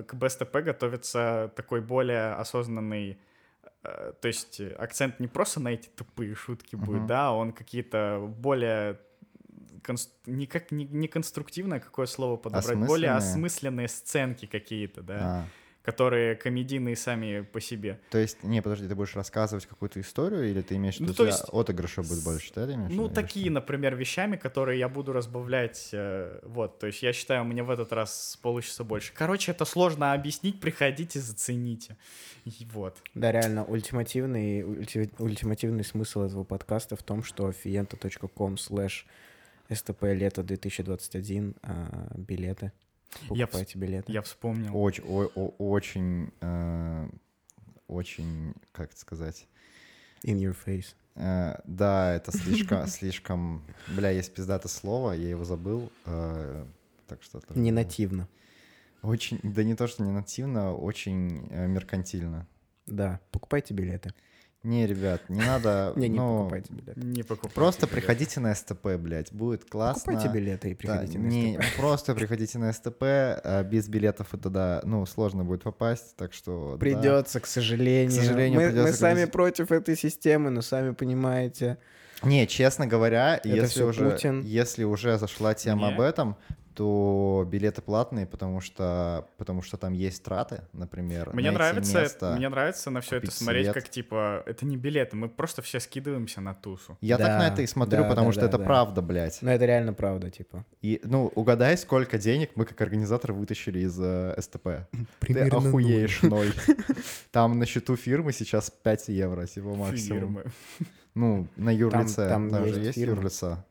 [0.04, 3.20] К БСТП готовится такой более осознанный...
[3.84, 7.08] э, То есть акцент не просто на эти тупые шутки будет, Мгм.
[7.08, 9.00] да, он какие-то более
[9.84, 13.88] конс- не как не, не конструктивное какое слово подобрать, более Осмысленные?
[13.88, 15.46] сценки какие-то, да, А,
[15.84, 18.00] которые комедийные сами по себе.
[18.12, 21.16] то есть, не, подожди, ты будешь рассказывать какую-то историю, или ты имеешь в Ну, виду,
[21.16, 23.54] то у тебя есть- отыгрыша будет больше, да, ты имеешь Ну, такие, что?
[23.54, 25.90] например, вещами, которые я буду разбавлять.
[25.92, 29.12] э, вот, то есть я считаю, мне в этот раз получится больше.
[29.16, 31.98] Короче, это сложно объяснить, приходите, зацените.
[32.46, 32.98] И вот.
[33.16, 39.06] Да, реально, ультимативный, ульти- ультимативный смысл этого подкаста в том, что fienta.com slash
[39.72, 42.72] stp лето 2021 а, билеты.
[43.30, 44.12] Я Покупайте билеты.
[44.12, 44.74] Я вспомнил.
[44.74, 47.10] Оч- о- о- очень, э,
[47.88, 49.48] очень, как это сказать,
[50.24, 50.96] In your face.
[51.16, 56.66] Э, да, это слишком, слишком, бля, есть пиздатое слово, я его забыл, э,
[57.08, 57.40] так что...
[57.40, 58.28] это- Не нативно.
[59.02, 62.48] Очень, да не то, что не нативно, очень э, меркантильно.
[62.86, 64.14] Да, покупайте билеты.
[64.64, 67.00] Не, ребят, не надо, Не, не ну, покупайте билеты.
[67.02, 67.56] Не покупайте.
[67.56, 70.14] Просто приходите на СТП, блядь, будет классно.
[70.14, 71.76] Покупайте билеты и Да, приходите на не, СТП.
[71.78, 76.74] просто приходите на СТП, а без билетов это, да, ну, сложно будет попасть, так что...
[76.74, 76.78] да.
[76.80, 78.12] Придется, к сожалению.
[78.12, 81.80] К сожалению, мы, придется мы сами против этой системы, но сами понимаете.
[82.24, 84.42] Не, честно говоря, Это если уже, Путин.
[84.42, 85.94] если уже зашла тема Не.
[85.96, 86.38] об этом,
[86.74, 91.32] то билеты платные, потому что, потому что там есть траты, например.
[91.34, 92.36] Мне нравится, место.
[92.38, 93.74] мне нравится на все это смотреть, свет.
[93.76, 96.98] как типа это не билеты, мы просто все скидываемся на тусу.
[97.02, 98.64] Я так на Да, это и смотрю, да, потому да, что да, это да.
[98.64, 99.40] правда, блядь.
[99.42, 100.66] Но это реально правда, типа.
[100.82, 104.64] И, ну, угадай, сколько денег мы как организаторы вытащили из э, СТП.
[104.92, 105.68] Ты Примерно ноль.
[105.70, 106.52] охуеешь, ноль.
[107.32, 110.20] Там на счету фирмы сейчас 5 евро, типа максимум.
[110.20, 110.44] Фирмы.
[111.14, 112.28] Ну, на юрлице.
[112.30, 113.16] там Там, же есть есть фирма.
[113.16, 113.66] юрлица,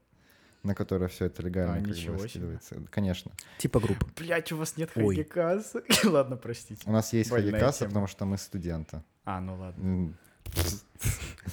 [0.62, 2.28] на которое все это легально А, как бы ничего себе.
[2.28, 2.76] скидывается.
[2.90, 3.32] Конечно.
[3.58, 4.06] Типа группа.
[4.16, 5.16] Блять, у вас нет Ой.
[5.16, 5.82] хайгекаса.
[6.04, 6.82] Ладно, простите.
[6.86, 7.70] У нас есть тема.
[7.88, 9.02] потому что мы студенты.
[9.24, 10.14] А, ну ладно.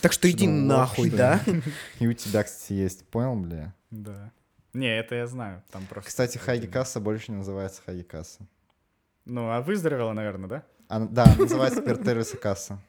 [0.01, 1.41] Так что иди Ну, нахуй, да?
[1.99, 3.05] И у тебя, кстати, есть.
[3.07, 3.73] Понял, бля?
[3.91, 4.31] Да.
[4.73, 5.63] Не, это я знаю.
[5.71, 6.09] Там просто.
[6.09, 8.45] Кстати, хайгикасса больше не называется хайгикасса.
[9.25, 10.63] Ну, а выздоровела, наверное, да?
[10.89, 12.79] А, да, называется теперь Терриса касса.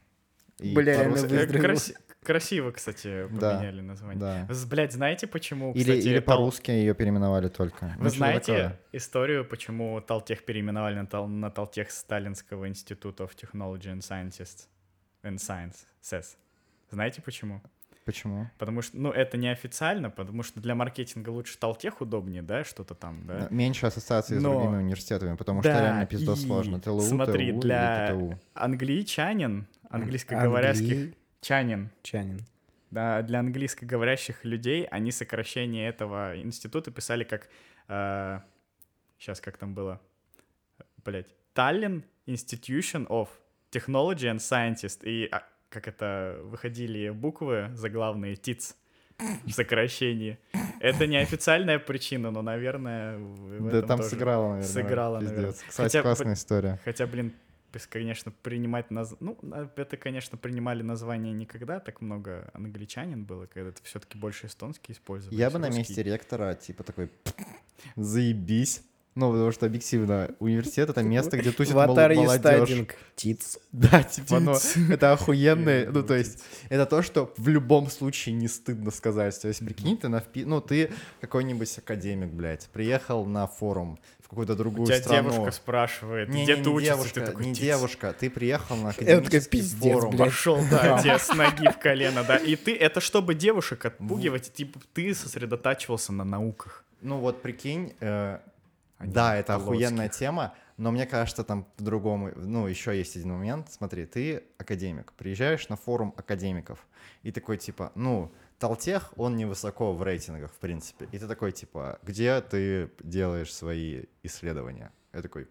[0.59, 1.78] Бля, Э, Выздоровела.
[2.20, 4.20] Краси- Красиво, кстати, Да, поменяли название.
[4.48, 4.54] Да.
[4.54, 7.87] С- Блядь, знаете, почему, Или, кстати, или по-русски ее переименовали только.
[7.98, 8.81] Вы Ну, что знаете такое?
[8.92, 14.66] историю, почему Талтех переименовали на, Тал- на Талтех Сталинского института of Technology and Scientists
[15.22, 16.37] and Sciences?
[16.90, 17.61] Знаете почему?
[18.04, 18.48] Почему?
[18.59, 23.26] Потому что, ну, это неофициально, потому что для маркетинга лучше Талтех удобнее, да, что-то там,
[23.26, 23.48] да?
[23.50, 26.81] Меньше ассоциации с Но- другими университетами, потому что Да, реально пиздо и сложно.
[26.81, 28.38] ТЛУ, смотри, ТУ для-.
[28.54, 31.14] Англичанин, английскоговорящих, Англичанин.
[31.40, 31.90] Чанин,
[32.90, 37.48] да, для английскоговорящих людей они сокращение этого института писали как...
[39.18, 40.01] сейчас как там было?
[41.05, 41.35] Блять.
[41.55, 43.29] Tallinn Institution of
[43.70, 45.01] Technology and Scientist.
[45.05, 48.77] И а, как это выходили буквы заглавные ТИЦ
[49.46, 50.38] в сокращении.
[50.81, 54.11] Это не официальная причина, но, наверное, в Да этом там тоже.
[54.11, 54.68] сыграло, наверное.
[54.68, 55.37] Сыграло, пиздец.
[55.37, 55.53] наверное.
[55.68, 56.81] Кстати, Хотя классная история.
[56.85, 57.35] Хотя, блин,
[57.88, 59.14] конечно, принимать наз...
[59.20, 59.38] Ну,
[59.76, 65.37] это, конечно, принимали название никогда, так много англичанин было, когда это все-таки больше эстонский использовали.
[65.37, 67.11] Я бы на месте ректора, типа, такой,
[67.96, 68.83] заебись.
[69.18, 72.87] Ну, потому что объективно, университет— это место, где тусит Ватар молодежь.
[73.16, 73.59] Тиц.
[73.72, 74.54] Да, типа, ну,
[74.90, 79.40] это охуенное, ну, то есть, это то, что в любом случае не стыдно сказать.
[79.42, 80.44] То есть, прикинь, ты на впи...
[80.44, 85.31] ну, ты какой-нибудь академик, блядь, приехал на форум в какую-то У другую тебя страну.
[85.31, 86.94] девушка спрашивает, Не, где не, ты не учишься?
[86.94, 87.64] девушка, ты такой, не «Тиц».
[87.64, 90.11] девушка, ты приехал на академический «Пиздец, форум.
[90.11, 90.28] блядь».
[90.28, 92.37] Пошел, да, тебе с ноги в колено, да.
[92.37, 96.85] И ты, это чтобы девушек отпугивать, типа, ты сосредотачивался на науках.
[97.00, 98.38] Ну, вот прикинь, э,
[98.99, 99.69] а Да, это Полоцких.
[99.69, 103.71] охуенная тема, но мне кажется, там по-другому, ну, еще есть один момент.
[103.71, 106.87] Смотри, ты академик, приезжаешь на форум академиков,
[107.23, 111.09] и такой, типа, ну, Талтех, он невысоко в рейтингах, в принципе.
[111.13, 114.92] И ты такой, типа, где ты делаешь свои исследования?
[115.13, 115.46] Я такой,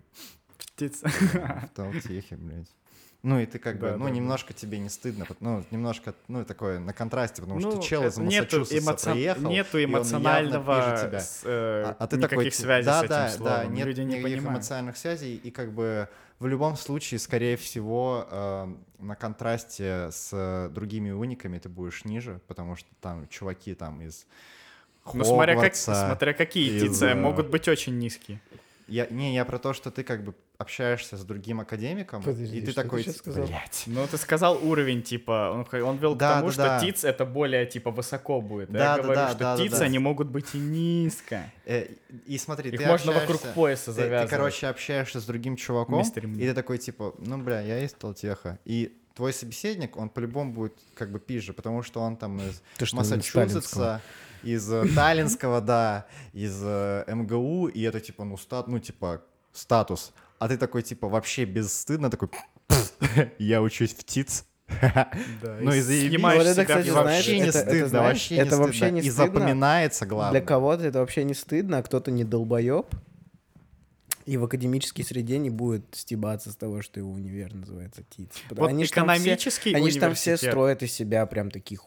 [0.57, 1.01] Птиц.
[1.03, 2.75] в Талтехе, блядь.
[3.27, 6.45] Ну, и ты как бы, Да, ну, да, немножко тебе не стыдно, ну, немножко, ну,
[6.45, 11.19] такое на контрасте, потому что Ну, чел из Массачусетса эмоци- приехал, нету эмоционального тебя.
[11.19, 13.53] с, э, А, а ты такой, связей да, с этим да, словом.
[13.53, 14.57] да, нет Люди не никаких понимают.
[14.59, 16.07] эмоциональных связей, и как бы
[16.39, 18.67] в любом случае, скорее всего, э,
[18.99, 24.25] на контрасте с другими униками ты будешь ниже, потому что там чуваки там из
[25.13, 28.39] Ну, смотря, как, смотря какие из, птицы, э, могут быть очень низкие.
[28.87, 32.61] Я, не, я про то, что ты как бы общаешься с другим академиком, Подожди, и
[32.61, 33.47] ты ты такой, щас типа, сказал?
[33.47, 33.83] блядь.
[33.85, 36.79] Ну, ты сказал уровень, типа, он, он вел к Да, тому, да, что да.
[36.79, 38.69] тиц это более, типа, высоко будет.
[38.69, 39.85] А Да, я да, говорю, да, что да, да, тицы, да.
[39.85, 41.51] они могут быть и низко.
[41.65, 41.87] Э,
[42.25, 44.29] и смотри, Их ты можно вокруг пояса ты, завязывать.
[44.29, 47.93] ты, короче, общаешься с другим чуваком, Мистер и ты такой, типа, ну, бля, я из
[47.93, 48.57] Толтеха.
[48.65, 52.85] И твой собеседник, он по-любому будет как бы пизже, потому что он там из Ты
[52.85, 54.01] что, Массачусетса,
[54.43, 59.23] из э, Таллинского, да, из э, МГУ, и это, типа, ну, стат, ну, типа,
[59.57, 60.13] статус.
[60.39, 62.29] А ты такой, типа, вообще бесстыдно, такой,
[63.39, 64.45] я учусь в ТИЦ.
[64.81, 65.09] Да,
[65.61, 66.21] Ну и заебись.
[66.21, 68.95] это, кстати, Вообще не это- это, стыдно, знаешь, вообще не это вообще стыдно.
[68.99, 70.39] не И запоминается, главное.
[70.41, 72.85] Для кого-то это вообще не стыдно, а кто-то не долбоеб.
[74.25, 78.29] И в академической среде не будет стебаться с того, что его универ называется ТИЦ.
[78.49, 81.85] Вот Они ж там все- экономический Они же там все строят из себя прям таких...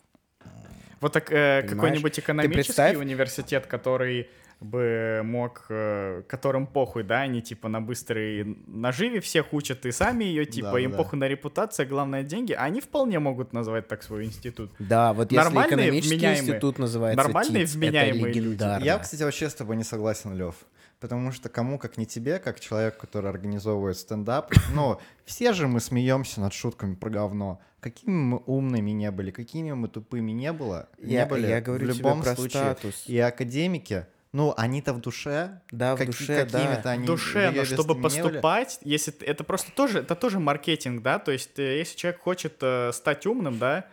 [1.01, 4.29] Вот так, э, какой-нибудь экономический представь- университет, который
[4.61, 10.25] бы мог, э, которым похуй, да, они типа на быстрой наживе всех учат и сами
[10.25, 10.97] ее, типа, им Да-да-да.
[11.03, 14.71] похуй на репутацию, главное деньги, а они вполне могут назвать так свой институт.
[14.79, 18.85] Да, вот если Нормальные, экономический вменяемые- институт называется нормальные, ТИЦ, вменяемые это люди.
[18.85, 20.55] Я, кстати, вообще с тобой не согласен, Лев.
[21.01, 25.81] Потому что кому, как не тебе, как человек, который организовывает стендап, ну, все же мы
[25.81, 27.61] смеемся над шутками про говно.
[27.81, 31.87] Какими мы умными не были, какими мы тупыми не было, Я, не были, я говорю
[31.87, 32.63] в тебе любом про случае.
[32.63, 33.05] статус.
[33.07, 36.91] И академики, ну, они-то в душе, Да, в каки- душе, да.
[36.93, 41.33] они В душе, но чтобы поступать, если это просто тоже, это тоже маркетинг, да, то
[41.33, 43.87] есть э, если человек хочет э, стать умным, да,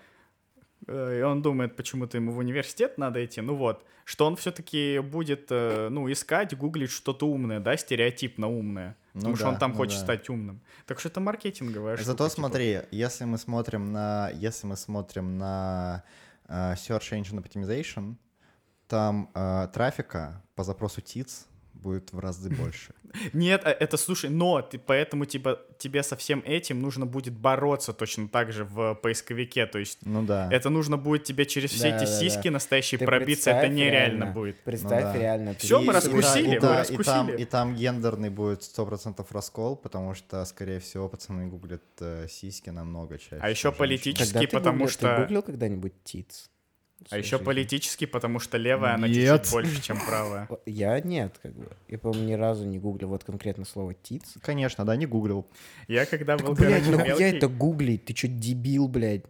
[0.88, 5.00] э, и он думает, почему-то ему в университет надо идти, ну вот, что он все-таки
[5.00, 9.58] будет, э, ну, искать, гуглить что-то умное, да, стереотипно умное, Ну потому что да, он
[9.58, 10.04] там ну хочет да.
[10.04, 10.62] стать умным.
[10.86, 12.12] Так что это маркетинговая штука.
[12.12, 12.36] Зато типа.
[12.36, 16.04] смотри, если мы смотрим на, если мы смотрим на
[16.48, 18.16] э, Search Engine Optimization,
[18.88, 22.94] там э, трафика по запросу TITS будет в разы больше.
[23.34, 27.94] Нет, э, это, слушай, но ты, поэтому типа, тебе со всем этим нужно будет бороться
[27.94, 30.50] точно так же в поисковике, то есть Ну да.
[30.52, 32.20] это нужно будет тебе через все Да, эти да, да.
[32.20, 34.26] сиськи настоящие Ты пробиться, это нереально реально.
[34.34, 34.60] будет.
[34.64, 35.18] Представь Ну да.
[35.20, 35.54] реально.
[35.54, 37.02] Всё, мы И- и раскусили, та- мы и, да, раскусили.
[37.02, 42.28] И там, и там гендерный будет 100% раскол, потому что, скорее всего, пацаны гуглят э,
[42.30, 43.38] сиськи намного чаще.
[43.42, 43.78] А еще чем женщины.
[43.88, 46.50] политически, Когда ты потому гуглил- что- Ты гуглил когда-нибудь ТИЦ?
[47.10, 49.44] А еще политически, потому что левая, она Нет.
[49.44, 50.50] чуть-чуть больше, чем правая.
[50.66, 51.68] Я нет, как бы.
[51.88, 54.36] Я, по-моему, ни разу не гуглил вот конкретно слово ТИЦ.
[54.42, 55.46] Конечно, да, не гуглил.
[55.88, 58.06] Я когда был, Блять, короче, нахуя мелкий, это гуглить?
[58.06, 59.24] Ты чё, дебил, блядь?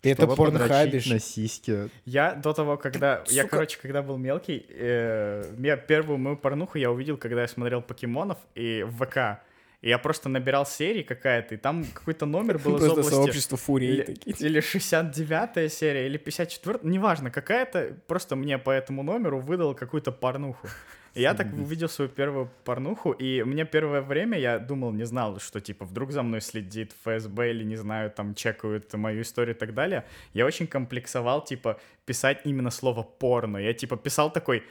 [0.00, 1.06] Ты это Чтобы порнхабишь?
[1.06, 1.90] на сиськи.
[2.04, 3.24] я до того, когда...
[3.28, 3.56] Я, Сука.
[3.56, 8.38] короче, когда был мелкий, э, я первую мою порнуху я увидел, когда я смотрел покемонов
[8.54, 9.40] и в ВК.
[9.82, 13.10] И я просто набирал серии какая-то, и там какой-то номер был из области...
[13.10, 14.36] сообщество фурий Или, такие.
[14.38, 20.68] или 69 серия, или 54 неважно, какая-то, просто мне по этому номеру выдал какую-то порнуху.
[21.16, 25.40] И я так увидел свою первую порнуху, и мне первое время я думал, не знал,
[25.40, 29.58] что типа вдруг за мной следит ФСБ или, не знаю, там чекают мою историю и
[29.58, 30.04] так далее.
[30.34, 33.56] Я очень комплексовал, типа, писать именно слово порно.
[33.56, 34.62] Я типа писал такой,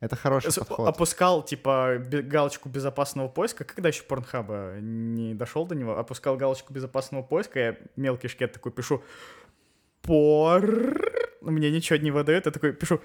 [0.00, 0.88] Это хороший с- подход.
[0.88, 7.22] опускал типа галочку безопасного поиска, когда еще порнхаба не дошел до него, опускал галочку безопасного
[7.22, 9.02] поиска, я мелкий шкет такой пишу
[10.02, 10.62] пор,
[11.40, 13.00] мне ничего не выдает, я такой пишу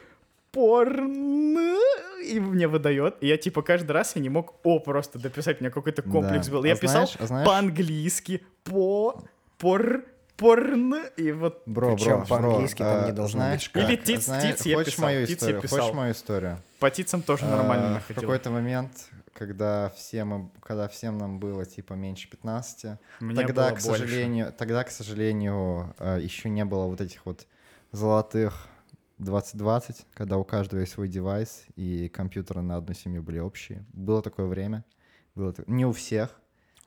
[0.52, 1.78] порно,
[2.26, 5.64] и мне выдает, и я типа каждый раз я не мог о просто дописать, у
[5.64, 6.54] меня какой-то комплекс Да.
[6.54, 9.22] был, А я писал знаешь- а по-английски по
[9.58, 10.04] пор
[10.40, 13.84] порн и вот Бро, бро, по-английски там а, не должно знаешь быть.
[13.84, 15.62] Или тиц- тиц я хочешь писал, мою историю?
[15.62, 16.58] Хочешь мою историю?
[16.80, 18.22] по птицам тоже нормально А, В находил.
[18.22, 18.92] какой-то момент,
[19.34, 24.92] когда всем, когда всем нам было типа меньше 15, Мне тогда, к сожалению, тогда, к
[24.92, 27.46] сожалению, еще не было вот этих вот
[27.92, 28.68] золотых
[29.18, 33.86] 2020, когда у каждого есть свой девайс, и компьютеры на одну семью были общие.
[33.94, 34.86] Было такое время.
[35.36, 36.39] Было Не у всех.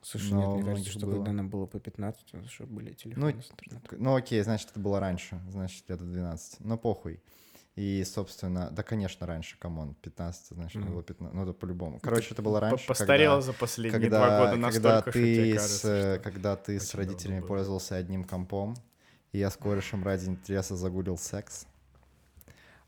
[0.03, 1.15] Слушай, Но нет, мне кажется, что было.
[1.15, 3.97] когда нам было по 15, у нас что были телефоны Ну, с интернетом.
[4.03, 6.59] Ну окей, значит, это было раньше, значит, лет в 12.
[6.59, 7.21] Но похуй.
[7.75, 10.91] И, собственно, да, конечно, раньше, come on, 15, значит, Мгм.
[10.91, 11.99] было 15, ну, это по-любому.
[12.01, 15.35] Короче, это было раньше, Постарел когда, за последние когда, два года когда настолько, что тебе
[15.35, 17.47] ты, кажется, с, когда ты с родителями было.
[17.47, 18.75] пользовался одним компом,
[19.31, 21.65] и я с корешем ради интереса загуглил секс,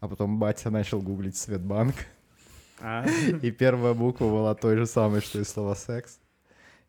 [0.02, 1.96] а потом батя начал гуглить Сбербанк,
[2.80, 3.06] А,
[3.42, 6.20] и первая буква была той же самой, что и слово секс,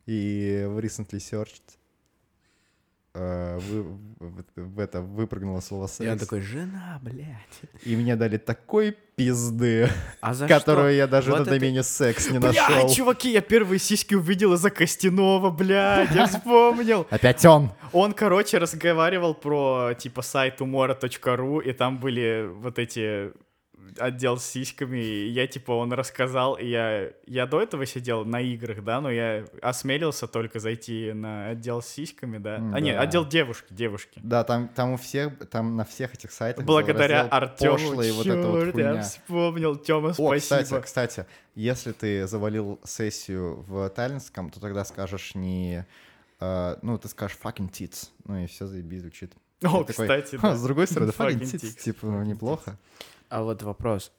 [0.07, 1.61] и в recently searched
[3.13, 3.83] э, вы,
[4.55, 6.09] в, это выпрыгнуло слово секс.
[6.11, 7.61] Он такой, жена, блядь.
[7.83, 9.89] И мне дали такой пизды,
[10.21, 10.95] А за которую что?
[10.97, 12.89] я даже Вот на это- домене секс не Бля, нашел.
[12.89, 17.07] чуваки, я первые сиськи увидел из-за Костянова, блядь, я вспомнил.
[17.09, 17.71] Опять он.
[17.91, 23.31] Он, короче, разговаривал про, типа, сайт умора.ру, и там были вот эти
[23.97, 28.41] отдел с сиськами, и я, типа, он рассказал, и я, я до этого сидел на
[28.41, 32.55] играх, да, но я осмелился только зайти на отдел с сиськами, да.
[32.73, 33.01] А, нет, да.
[33.01, 34.19] отдел девушки, девушки.
[34.23, 38.47] Да, там, там у всех, там на всех этих сайтах Благодаря Артему, пошлые вот это
[38.47, 39.01] вот чёрт, я хуйня.
[39.01, 40.81] вспомнил, Тёма, О, спасибо.
[40.81, 41.25] кстати, кстати,
[41.55, 45.85] если ты завалил сессию в Таллинском, то тогда скажешь не...
[46.39, 48.09] э, ну, ты скажешь fucking tits.
[48.25, 49.33] Ну и все заебись звучит.
[49.63, 50.55] О, такой, кстати, «Ха, да.
[50.55, 51.83] С другой стороны, fucking tits, tits.
[51.83, 52.77] типа, ну, неплохо.
[53.29, 54.11] А вот вопрос.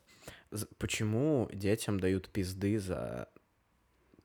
[0.78, 3.28] Почему детям дают пизды за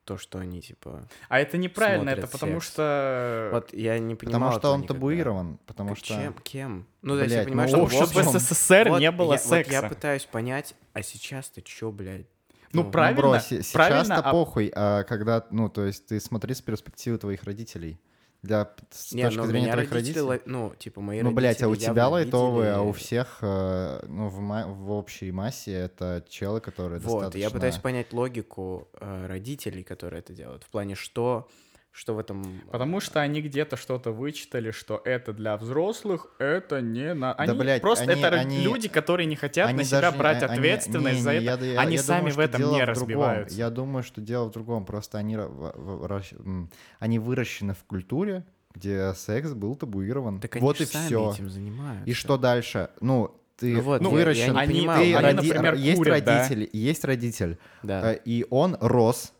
[0.05, 1.07] то, что они, типа...
[1.29, 2.73] А это неправильно, это потому секс.
[2.73, 3.49] что...
[3.53, 4.93] Вот я не понимал Потому что он никогда.
[4.95, 6.07] табуирован, потому что...
[6.07, 6.33] Чем?
[6.43, 6.87] Кем?
[7.01, 8.05] Ну, то есть я Блядь, понимаю, ну, что...
[8.05, 9.87] В общем- СССР Вот не было я- вот я секса.
[9.89, 12.25] пытаюсь понять, а сейчас-то чё, блядь?
[12.73, 16.19] Ну, Ну, правильно, бро, се- правильно, сейчас-то а- похуй, а когда, ну, то есть ты
[16.19, 17.97] смотри с перспективы твоих родителей.
[18.43, 20.39] Для, с Не, точки ну, зрения твоих родители, родителей.
[20.39, 24.05] ло- ну, типа, мои Ну, блядь, а у родители тебя лайтовые, а у всех, э,
[24.05, 27.37] ну, в, ма- в общей массе это челы, которые Вот, достаточно...
[27.39, 30.63] я пытаюсь понять логику э, родителей, которые это делают.
[30.65, 31.47] В плане, что,
[31.95, 32.43] что в этом...
[32.71, 37.33] Потому что они где-то что-то вычитали, что это для взрослых, это не на...
[37.33, 40.19] Они блядь, просто они- это они- люди, которые не хотят Они на себя даже не-
[40.19, 41.63] брать они- ответственность не, за не, это.
[41.65, 43.55] я- я- они я сами думаю, в этом не разбиваются.
[43.57, 44.85] Я думаю, что дело в другом.
[44.85, 45.37] Просто они,
[46.99, 50.39] они выращены в культуре, где секс был табуирован.
[50.39, 51.31] Так вот и сами все.
[51.31, 52.09] этим занимаются.
[52.09, 52.89] И что дальше?
[53.01, 55.97] Ну, ты Ну вот, я- выращен, я не они, понимаю, ты они, роди- например, есть
[55.97, 56.39] курят, да?
[56.39, 58.13] родитель, есть родитель, Да.
[58.13, 59.32] э, и он рос,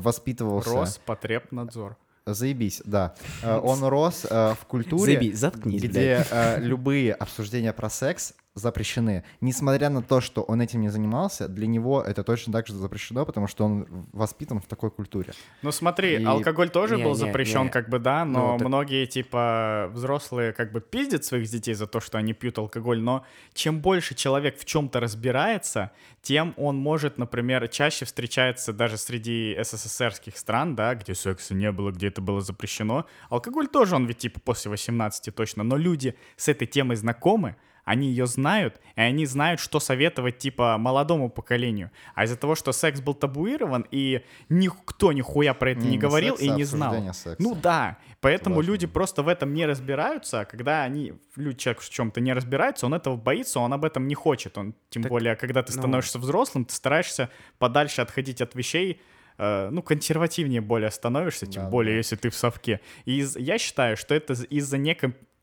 [0.00, 0.70] воспитывался.
[0.74, 1.96] Роспотребнадзор.
[2.26, 3.14] Заебись, да.
[3.42, 9.24] Э, Он рос э, в культуре, Заебись, заткнись, где э, любые обсуждения про секс запрещены.
[9.40, 13.24] Несмотря на то, что он этим не занимался, для него это точно так же запрещено,
[13.24, 15.32] потому что он воспитан в такой культуре.
[15.62, 17.68] Ну смотри, И- алкоголь тоже Не, был не, запрещен, не.
[17.70, 21.86] как бы, да, но Ну, так- многие, типа, взрослые, как бы, пиздят своих детей за
[21.86, 25.90] то, что они пьют алкоголь, но чем больше человек в чем-то разбирается,
[26.22, 31.90] тем он может, например, чаще встречается даже среди СССРских стран, да, где секса не было,
[31.92, 33.06] где это было запрещено.
[33.30, 37.56] Алкоголь тоже, он ведь, типа, после 18 точно, но люди с этой темой знакомы,
[37.88, 41.90] они ее знают, и они знают, что советовать, типа, молодому поколению.
[42.14, 46.36] А из-за того, что секс был табуирован, и никто нихуя про это не, Не, говорил
[46.36, 46.94] секса, и не знал.
[47.14, 47.36] секса.
[47.38, 48.70] Ну да, поэтому Важно.
[48.70, 52.86] люди просто в этом не разбираются, а когда они, люди, человек в чем-то не разбирается,
[52.86, 54.58] он этого боится, он об этом не хочет.
[54.58, 55.78] Он, тем Так, более, когда ты ну.
[55.80, 59.00] становишься взрослым, ты стараешься подальше отходить от вещей,
[59.38, 61.98] э, ну, консервативнее более становишься, тем Да, более, да.
[61.98, 62.80] если ты в совке.
[63.04, 64.78] И из- я считаю, что это из- из-за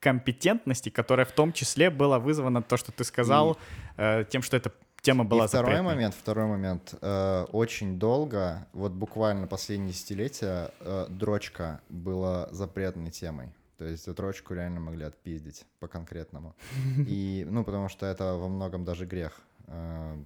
[0.05, 3.57] некомпетентности, которая в том числе была вызвана то, что ты сказал,
[3.97, 5.93] э, тем, что эта тема была и второй запретной.
[5.95, 6.95] момент, второй момент.
[7.01, 13.49] Э, очень долго, вот буквально последние десятилетия, э, дрочка была запретной темой.
[13.77, 16.55] То есть дрочку реально могли отпиздить по-конкретному.
[17.07, 19.39] И, ну, потому что это во многом даже грех.
[19.67, 20.17] Э,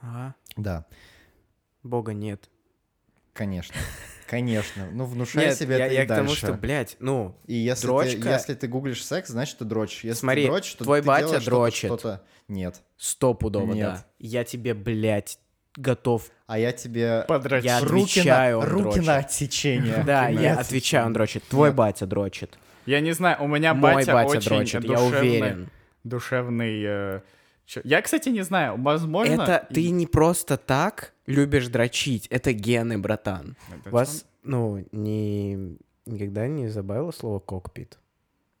[0.00, 0.34] Ага.
[0.56, 0.84] да,
[1.82, 2.50] Бога нет.
[3.34, 3.76] Конечно.
[4.26, 4.88] Конечно.
[4.90, 6.46] Ну, внушай Нет, себе я, это я и к тому, дальше.
[6.46, 10.02] что, блядь, ну, И если ты, дрочка- если ты гуглишь секс, значит ты дрочишь.
[10.02, 11.86] Если Смотри, ты дрочишь, то твой ты батя делаешь что-то- дрочит.
[11.86, 12.22] Что-то...
[12.48, 12.82] Нет.
[12.96, 13.86] стопудово, Нет.
[13.86, 14.04] да.
[14.18, 15.38] Я тебе, блядь,
[15.76, 16.30] готов.
[16.46, 17.24] А я тебе...
[17.28, 17.66] Подрочить.
[17.66, 19.06] Я руки отвечаю, на, руки дрочит.
[19.06, 20.02] на отсечение.
[20.06, 21.44] Да, я отвечаю, он дрочит.
[21.44, 22.58] Твой батя дрочит.
[22.86, 25.68] Я не знаю, у меня Мой батя, батя очень дрочит, я уверен.
[26.02, 27.22] Душевный...
[27.66, 29.42] чё- Я, кстати, не знаю, возможно...
[29.42, 33.56] Это и- ты не просто так любишь дрочить, это гены, братан.
[33.80, 35.78] Это Вас, ну, не...
[36.06, 37.98] Никогда не забавило слово кокпит?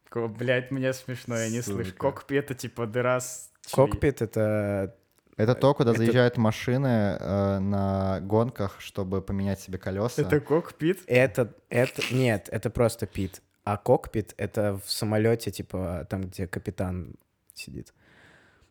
[0.08, 1.90] Ко- Блядь, мне смешно, я не слышу.
[1.90, 1.98] Сука.
[2.12, 3.50] Кокпит— это типа дыра с...
[3.70, 4.94] Кокпит— это...
[5.36, 10.22] Это то, куда Это- заезжают машины э, на гонках, чтобы поменять себе колеса.
[10.22, 11.02] Это кокпит?
[11.06, 12.02] Это, это...
[12.14, 13.42] Нет, это просто пит.
[13.64, 17.16] А кокпит— это в самолете, типа, там, где капитан
[17.52, 17.92] сидит.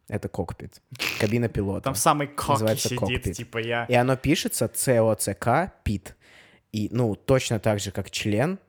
[0.10, 0.82] Это кокпит.
[1.20, 1.86] Кабина пилота.
[1.86, 3.36] Там самый Называется сидит, кокпит.
[3.36, 3.86] типа я...
[3.86, 6.16] И оно пишется COCK, пит.
[6.72, 8.60] И, ну, точно так же, как член,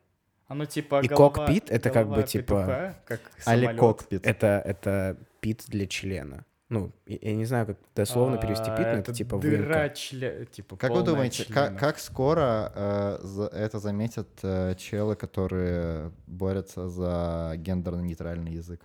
[0.47, 3.80] Оно типа И голова- кокпит— это как бы, типа, петуха, как Али самолет.
[3.80, 4.26] кокпит.
[4.26, 6.45] это, это пит для члена.
[6.68, 10.47] Ну, я я не знаю, как дословно перевести А, пит, но это, типа дыра чле-
[10.47, 16.89] типа Как вы думаете, как, как скоро э, за- это заметят э, челы, которые борются
[16.89, 18.80] за гендерно-нейтральный язык?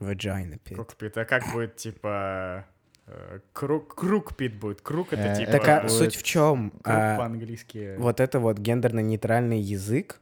[0.00, 0.76] Vagina пит.
[0.76, 2.66] Кокпит, а как будет, типа...
[3.06, 4.80] э, Круг, круг пит будет.
[4.80, 5.52] Круг это Э, типа...
[5.52, 6.70] Так а будет суть в чем?
[6.82, 6.84] Круг
[7.18, 7.96] по-английски.
[7.98, 10.20] вот это вот гендерно-нейтральный язык,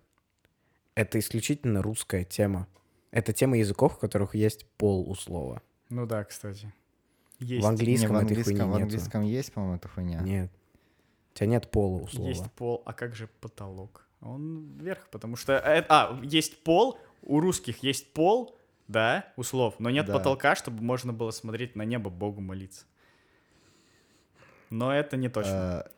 [0.94, 2.66] это исключительно русская тема.
[3.10, 5.62] Это тема языков, в которых есть пол у слова.
[5.88, 6.72] Ну да, кстати.
[7.38, 7.64] Есть.
[7.64, 8.82] В английском Не, в этой хуйни английском, в нету.
[8.82, 10.20] английском есть, по-моему, эта хуйня.
[10.20, 10.50] Нет.
[11.32, 12.28] У тебя нет пола у слова.
[12.28, 14.04] Есть пол, а как же потолок?
[14.20, 15.52] Он вверх, потому что...
[15.52, 18.57] э, А, есть пол, у русских есть пол,
[18.88, 20.14] да, у слов, но нет Да.
[20.14, 22.86] потолка, чтобы можно было смотреть на небо, Богу молиться.
[24.70, 25.86] Но это не точно.
[25.86, 25.90] Э,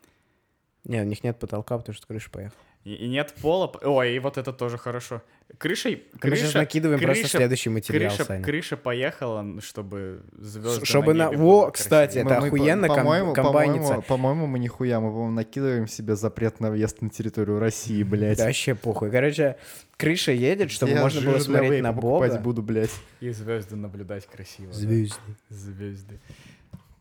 [0.84, 2.60] Нет, у них нет потолка, потому что крыша поехала.
[2.84, 3.66] И, и нет пола.
[3.82, 5.20] Ой, и вот это тоже хорошо.
[5.58, 6.04] Крышей...
[6.22, 8.42] Мы сейчас Крыша, накидываем просто крыша- следующий материал, крыша, Саня.
[8.44, 12.28] крыша поехала, чтобы звезды Чтобы на- небе Во, кстати, красиво.
[12.30, 13.82] это охуенно ком- по-моему, комбайнится.
[13.88, 18.38] по-моему, по-моему, мы нихуя, мы, по-моему, накидываем себе запрет на въезд на территорию России, блядь.
[18.38, 19.10] Да вообще похуй.
[19.10, 19.56] Короче,
[19.98, 22.38] крыша едет, чтобы Я можно было смотреть на Бога.
[22.38, 22.90] буду, блядь.
[23.20, 24.72] И звезды наблюдать красиво.
[24.72, 24.78] да.
[24.78, 25.20] Звезды.
[25.50, 26.18] Звезды.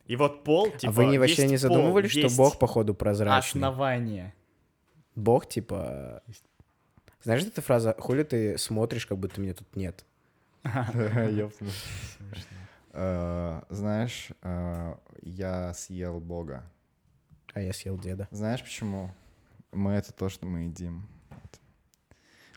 [0.08, 2.94] И вот пол, типа, а вы не, вообще не пол, задумывались, что есть Бог, походу,
[2.96, 3.60] прозрачный?
[3.62, 4.34] Основание.
[5.20, 6.24] Бог, типа...
[7.24, 10.06] Знаешь, эта фраза «Хули ты смотришь, как будто меня тут нет?»
[12.92, 16.64] Э, Знаешь, э, я съел Бога.
[17.54, 18.28] А я съел деда.
[18.32, 19.12] Знаешь почему?
[19.72, 21.08] Мы это то, что мы едим.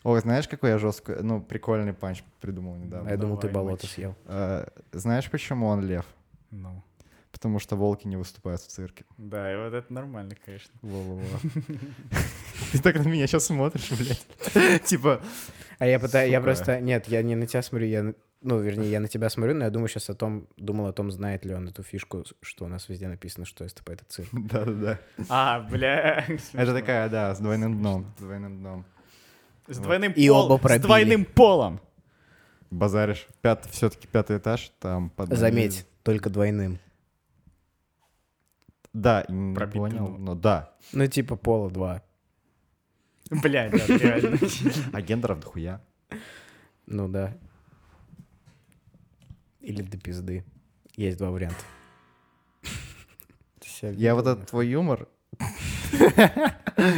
[0.03, 3.09] Ой, знаешь, какой я жесткий, ну, прикольный панч придумал А недавно?
[3.09, 4.15] я думал, ты болото съел.
[4.25, 6.05] Э, Знаешь, почему он лев?
[6.49, 6.81] Ну,
[7.33, 9.05] Потому что волки не выступают в цирке.
[9.17, 10.71] да, и вот это нормально, конечно.
[10.83, 11.23] Во-во-во.
[12.71, 14.83] Ты так на меня сейчас смотришь, блядь.
[14.85, 15.19] Типа,
[15.79, 16.79] А я пытаюсь, я просто...
[16.79, 18.13] Нет, я не на тебя смотрю, я...
[18.41, 20.47] Ну, вернее, я на тебя смотрю, но я думаю сейчас о том...
[20.57, 23.89] Думал о том, знает ли он эту фишку, что у нас везде написано, что СТП—
[23.91, 24.29] это цирк.
[24.33, 24.99] да-да-да.
[25.27, 26.25] А, бля.
[26.53, 28.13] Это такая, да, с двойным дном.
[28.19, 28.85] С двойным дном.
[29.67, 30.81] С двойным И оба С пробили.
[30.83, 31.81] двойным полом.
[32.69, 33.27] Базаришь.
[33.41, 35.35] Пят, все-таки пятый этаж, там под...
[35.35, 36.79] Заметь, только двойным.
[38.93, 40.73] Да, не Пробитый понял, но да.
[40.91, 42.03] Ну, типа пола два.
[43.29, 44.37] Блядь, да, реально.
[44.91, 45.81] А гендеров дохуя.
[46.85, 47.35] Ну да.
[49.61, 50.45] Или до пизды.
[50.95, 51.63] Есть два варианта.
[53.81, 55.07] Я вот этот твой юмор...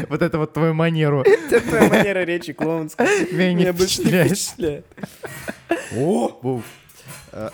[0.09, 3.07] Вот это вот твою манеру Это твоя манера речи клоунская.
[3.31, 4.85] меня не Меня больше не впечатляет.
[5.95, 6.65] О, Буф.
[7.31, 7.49] Э,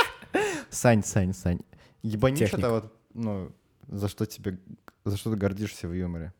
[0.70, 1.60] Сань, Сань, Сань.
[2.02, 3.52] Ебани что-то вот, ну,
[3.90, 4.58] за что тебе,
[5.04, 6.32] за что ты гордишься в юморе.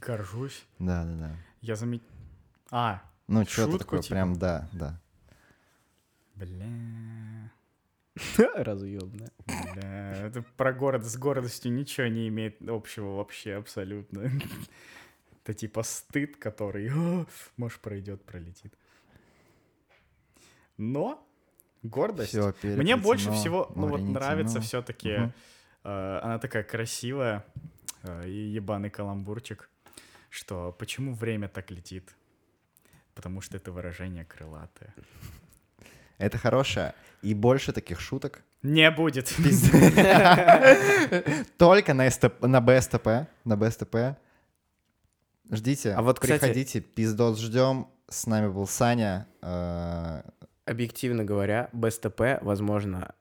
[0.00, 0.66] Горжусь.
[0.78, 1.36] Да, да, да.
[1.60, 2.06] Я заметил...
[2.70, 4.14] А, Ну, что-то Шутку, такое, типа?
[4.14, 5.00] прям, да, да.
[6.34, 7.50] бля...
[8.54, 9.30] Разъемная.
[9.46, 14.30] Бля, это про город с гордостью ничего не имеет общего вообще абсолютно.
[15.44, 17.26] Это типа стыд, который, «А,
[17.58, 18.72] может, пройдет, пролетит.
[20.78, 21.26] Но
[21.82, 22.30] гордость.
[22.30, 24.66] Всё Мне больше переплетено, всего, ну вот нравится темно.
[24.66, 25.32] все-таки, Мгм.
[25.84, 27.44] Она такая красивая
[28.02, 29.68] э, и ебаный каламбурчик,
[30.30, 32.14] что почему время так летит?
[33.14, 34.92] Потому что это выражение крылатое.
[36.18, 36.94] Это хорошее.
[37.22, 38.42] И больше таких шуток.
[38.62, 39.28] Не будет.
[41.58, 43.28] Только на, СТП, на БСТП.
[43.44, 43.96] На БСТП.
[45.50, 45.92] Ждите.
[45.92, 47.88] А вот, кстати- Приходите, пиздос ждем.
[48.08, 49.26] С нами был Саня.
[49.42, 50.22] э,
[50.66, 53.14] Объективно говоря, БСТП, возможно,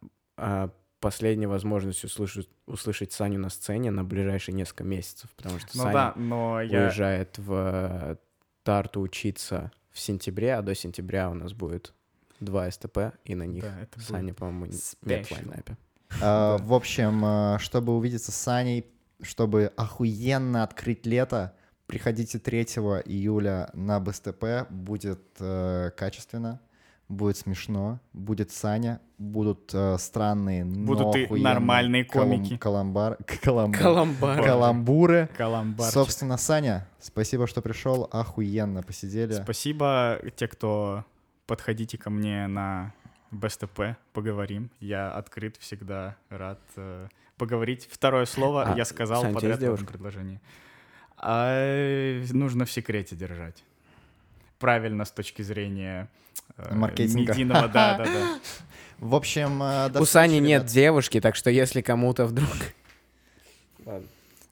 [1.03, 5.93] последняя возможность услышать, услышать Саню на сцене на ближайшие несколько месяцев, потому что Ну Саня
[5.93, 6.85] да, но я...
[6.85, 8.15] уезжает в э,
[8.63, 11.93] Тарту учиться в сентябре, а до сентября у нас будет
[12.39, 14.67] два СТП, и на них Да, Саня, по-моему,
[15.01, 15.75] нет в лайнапе.
[16.21, 18.87] Э, В общем, э, чтобы увидеться с Саней,
[19.21, 21.53] чтобы охуенно открыть лето,
[21.85, 22.61] приходите 3
[23.05, 24.69] июля на БСТП.
[24.69, 26.61] Будет э, качественно,
[27.09, 32.57] будет смешно, будет Саня, будут э, странные, но Будут и нормальные калам- комики.
[32.57, 34.43] Каламбар, каламбар- Каламбар.
[34.43, 35.29] каламбуры.
[35.37, 35.93] Каламбарчик.
[35.93, 38.09] Собственно, Саня, спасибо, что пришел.
[38.11, 39.33] Охуенно посидели.
[39.33, 41.05] Спасибо те, кто
[41.45, 42.93] подходите ко мне на
[43.31, 44.69] БСТП, поговорим.
[44.79, 47.87] Я открыт, всегда рад э, поговорить.
[47.91, 50.39] Второе слово А, я сказал Сань, подряд в предложении.
[51.17, 53.63] А, нужно в секрете держать.
[54.59, 56.09] Правильно с точки зрения
[56.57, 57.31] Маркетинга.
[57.33, 58.39] медийного, да, да, да.
[58.99, 60.71] В общем, э, до У Сани нет ребят.
[60.73, 62.49] девушки, так что если кому-то вдруг...
[63.85, 64.07] Ладно.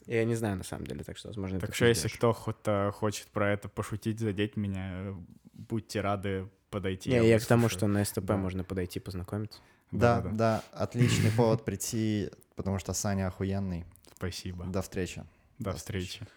[0.08, 2.56] Я не знаю, на самом деле, так что, возможно, Так это что если кто хоть,
[2.94, 5.14] хочет про это пошутить, задеть меня, э,
[5.54, 7.10] будьте рады подойти.
[7.12, 8.38] Не, я к тому, что на СТП Да.
[8.38, 9.60] можно подойти познакомиться.
[9.92, 10.36] Да, Да-да-да.
[10.36, 13.86] да, отличный повод прийти, потому что Саня охуенный.
[14.18, 14.66] Спасибо.
[14.66, 15.24] До встречи.
[15.60, 16.08] До До встречи.
[16.08, 16.32] встречи.